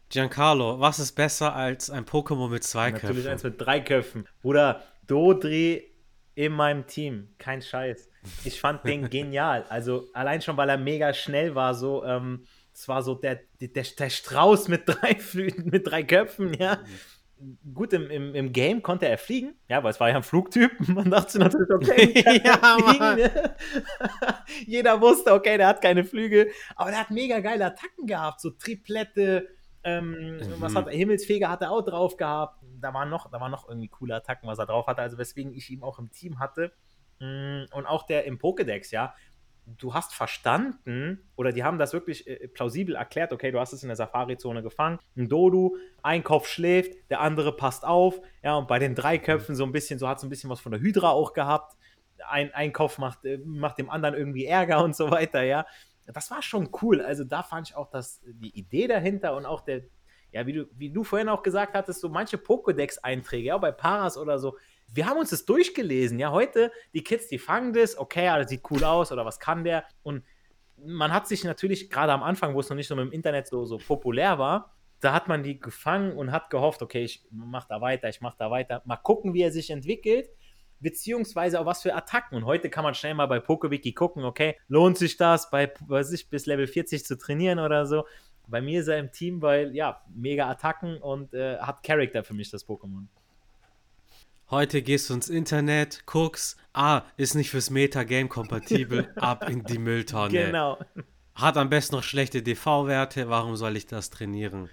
[0.10, 3.08] Giancarlo, was ist besser als ein Pokémon mit zwei Natürlich Köpfen?
[3.08, 4.28] Natürlich eins mit drei Köpfen.
[4.42, 5.90] Bruder, Dodri
[6.36, 7.30] in meinem Team.
[7.38, 8.10] Kein Scheiß.
[8.44, 9.66] Ich fand den genial.
[9.70, 13.84] Also allein schon, weil er mega schnell war, so, ähm, es war so der, der,
[13.84, 16.80] der Strauß mit drei Flüten, mit drei Köpfen, ja.
[17.74, 20.72] Gut, im, im, im Game konnte er fliegen, ja, weil es war ja ein Flugtyp.
[20.88, 23.56] Man dachte natürlich, okay, ja, fliegen, ne?
[24.66, 28.50] Jeder wusste, okay, der hat keine Flügel, aber der hat mega geile Attacken gehabt, so
[28.50, 29.48] Triplette,
[29.84, 30.42] ähm, mhm.
[30.60, 32.64] was hat Himmelsfeger hat er auch drauf gehabt.
[32.82, 35.54] Da waren noch, da waren noch irgendwie coole Attacken, was er drauf hatte, also weswegen
[35.54, 36.74] ich ihn auch im Team hatte.
[37.20, 39.14] Mm, und auch der im Pokédex, ja.
[39.66, 43.84] Du hast verstanden, oder die haben das wirklich äh, plausibel erklärt, okay, du hast es
[43.84, 45.00] in der Safari-Zone gefangen.
[45.16, 48.20] Ein Dodu, ein Kopf schläft, der andere passt auf.
[48.44, 49.22] Ja, und bei den drei mhm.
[49.22, 51.78] Köpfen so ein bisschen, so hat es ein bisschen was von der Hydra auch gehabt.
[52.28, 55.66] Ein, ein Kopf macht, äh, macht dem anderen irgendwie Ärger und so weiter, ja
[56.14, 57.02] das war schon cool.
[57.02, 59.84] Also da fand ich auch das, die Idee dahinter und auch der,
[60.32, 64.18] ja, wie du, wie du vorhin auch gesagt hattest, so manche Pokédex-Einträge, ja, bei Paras
[64.18, 64.58] oder so.
[64.92, 68.50] Wir haben uns das durchgelesen, ja, heute, die Kids, die fangen das, okay, ja, das
[68.50, 69.84] sieht cool aus oder was kann der?
[70.04, 70.24] Und
[70.78, 73.48] man hat sich natürlich, gerade am Anfang, wo es noch nicht so mit dem Internet
[73.48, 77.66] so, so populär war, da hat man die gefangen und hat gehofft, okay, ich mach
[77.66, 80.30] da weiter, ich mach da weiter, mal gucken, wie er sich entwickelt
[80.80, 82.38] beziehungsweise auch was für Attacken.
[82.38, 86.12] Und heute kann man schnell mal bei PokeWiki gucken, okay, lohnt sich das, bei, weiß
[86.14, 88.06] ich, bis Level 40 zu trainieren oder so.
[88.48, 92.34] Bei mir ist er im Team, weil, ja, mega Attacken und äh, hat Charakter für
[92.34, 93.06] mich, das Pokémon.
[94.50, 99.78] Heute gehst du ins Internet, guckst, ah, ist nicht fürs Metagame kompatibel, ab in die
[99.78, 100.32] Mülltonne.
[100.32, 100.80] Genau.
[101.36, 104.70] Hat am besten noch schlechte DV-Werte, warum soll ich das trainieren?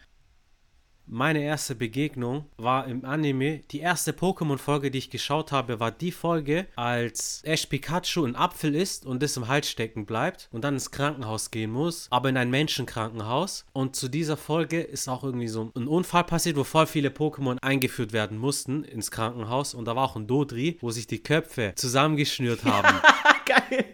[1.08, 3.60] Meine erste Begegnung war im Anime.
[3.70, 8.74] Die erste Pokémon-Folge, die ich geschaut habe, war die Folge, als Ash Pikachu ein Apfel
[8.74, 12.36] isst und das im Hals stecken bleibt und dann ins Krankenhaus gehen muss, aber in
[12.36, 13.66] ein Menschenkrankenhaus.
[13.72, 17.58] Und zu dieser Folge ist auch irgendwie so ein Unfall passiert, wo voll viele Pokémon
[17.62, 19.74] eingeführt werden mussten ins Krankenhaus.
[19.74, 23.00] Und da war auch ein Dodri, wo sich die Köpfe zusammengeschnürt haben.
[23.46, 23.84] Geil.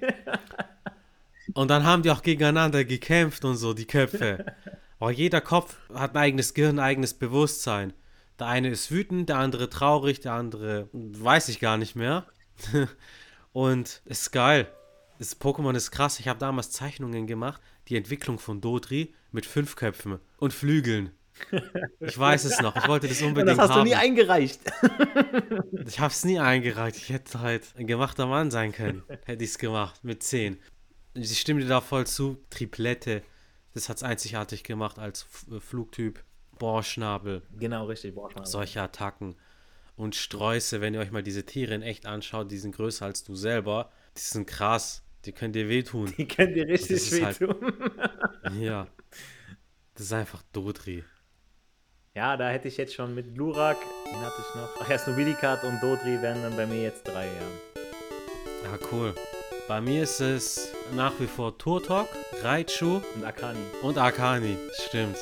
[1.52, 4.46] Und dann haben die auch gegeneinander gekämpft und so, die Köpfe.
[5.04, 7.92] Oh, jeder Kopf hat ein eigenes Gehirn, ein eigenes Bewusstsein.
[8.38, 12.24] Der eine ist wütend, der andere traurig, der andere weiß ich gar nicht mehr.
[13.52, 14.68] und es ist geil.
[15.18, 16.20] Das Pokémon ist krass.
[16.20, 17.60] Ich habe damals Zeichnungen gemacht.
[17.88, 21.10] Die Entwicklung von Dodri mit fünf Köpfen und Flügeln.
[21.98, 22.76] Ich weiß es noch.
[22.76, 23.80] Ich wollte das unbedingt das hast haben.
[23.80, 24.60] du nie eingereicht.
[25.84, 26.96] ich habe es nie eingereicht.
[26.96, 29.02] Ich hätte halt ein gemachter Mann sein können.
[29.24, 30.60] Hätte ich es gemacht mit 10.
[31.14, 32.38] Ich stimme dir da voll zu.
[32.50, 33.22] Triplette.
[33.74, 36.22] Das hat es einzigartig gemacht als äh, Flugtyp.
[36.58, 37.42] Bohrschnabel.
[37.58, 38.14] genau, richtig.
[38.14, 38.46] Boah, Schnabel.
[38.46, 39.36] solche Attacken.
[39.96, 43.24] Und Sträuße, wenn ihr euch mal diese Tiere in echt anschaut, die sind größer als
[43.24, 43.90] du selber.
[44.16, 45.02] Die sind krass.
[45.24, 46.12] Die können dir wehtun.
[46.16, 47.72] Die können dir richtig halt- wehtun.
[48.60, 48.86] ja.
[49.94, 51.04] Das ist einfach Dodri.
[52.14, 54.68] Ja, da hätte ich jetzt schon mit Glurak, den hatte ich noch.
[54.80, 58.70] Ach ja, Snobilikat und Dodri wären dann bei mir jetzt drei, ja.
[58.70, 59.14] Ja, cool.
[59.72, 62.06] Bei mir ist es nach wie vor Turtok,
[62.42, 63.58] Raichu Und Akani.
[63.80, 64.58] und Akani.
[64.86, 65.16] Stimmt.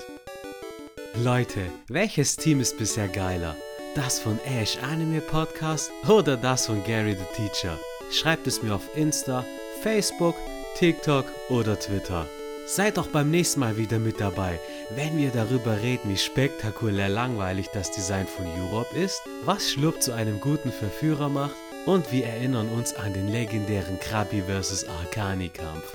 [1.22, 3.54] Leute, welches Team ist bisher geiler?
[3.94, 7.78] Das von Ash Anime Podcast oder das von Gary the Teacher?
[8.10, 9.44] Schreibt es mir auf Insta,
[9.82, 10.34] Facebook,
[10.74, 12.26] TikTok oder Twitter.
[12.66, 14.58] Seid auch beim nächsten Mal wieder mit dabei,
[14.96, 20.10] wenn wir darüber reden, wie spektakulär langweilig das Design von Europe ist, was Schlurp zu
[20.12, 21.54] einem guten Verführer macht
[21.86, 24.86] und wir erinnern uns an den legendären Krabi vs.
[24.88, 25.94] Arcani Kampf.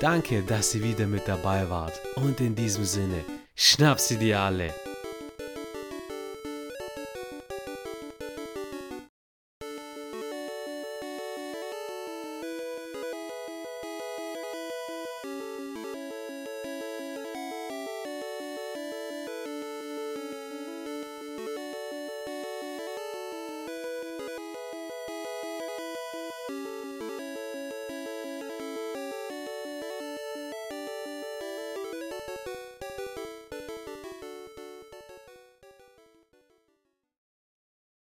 [0.00, 3.24] Danke, dass ihr wieder mit dabei wart und in diesem Sinne,
[3.56, 4.72] schnapp sie dir alle.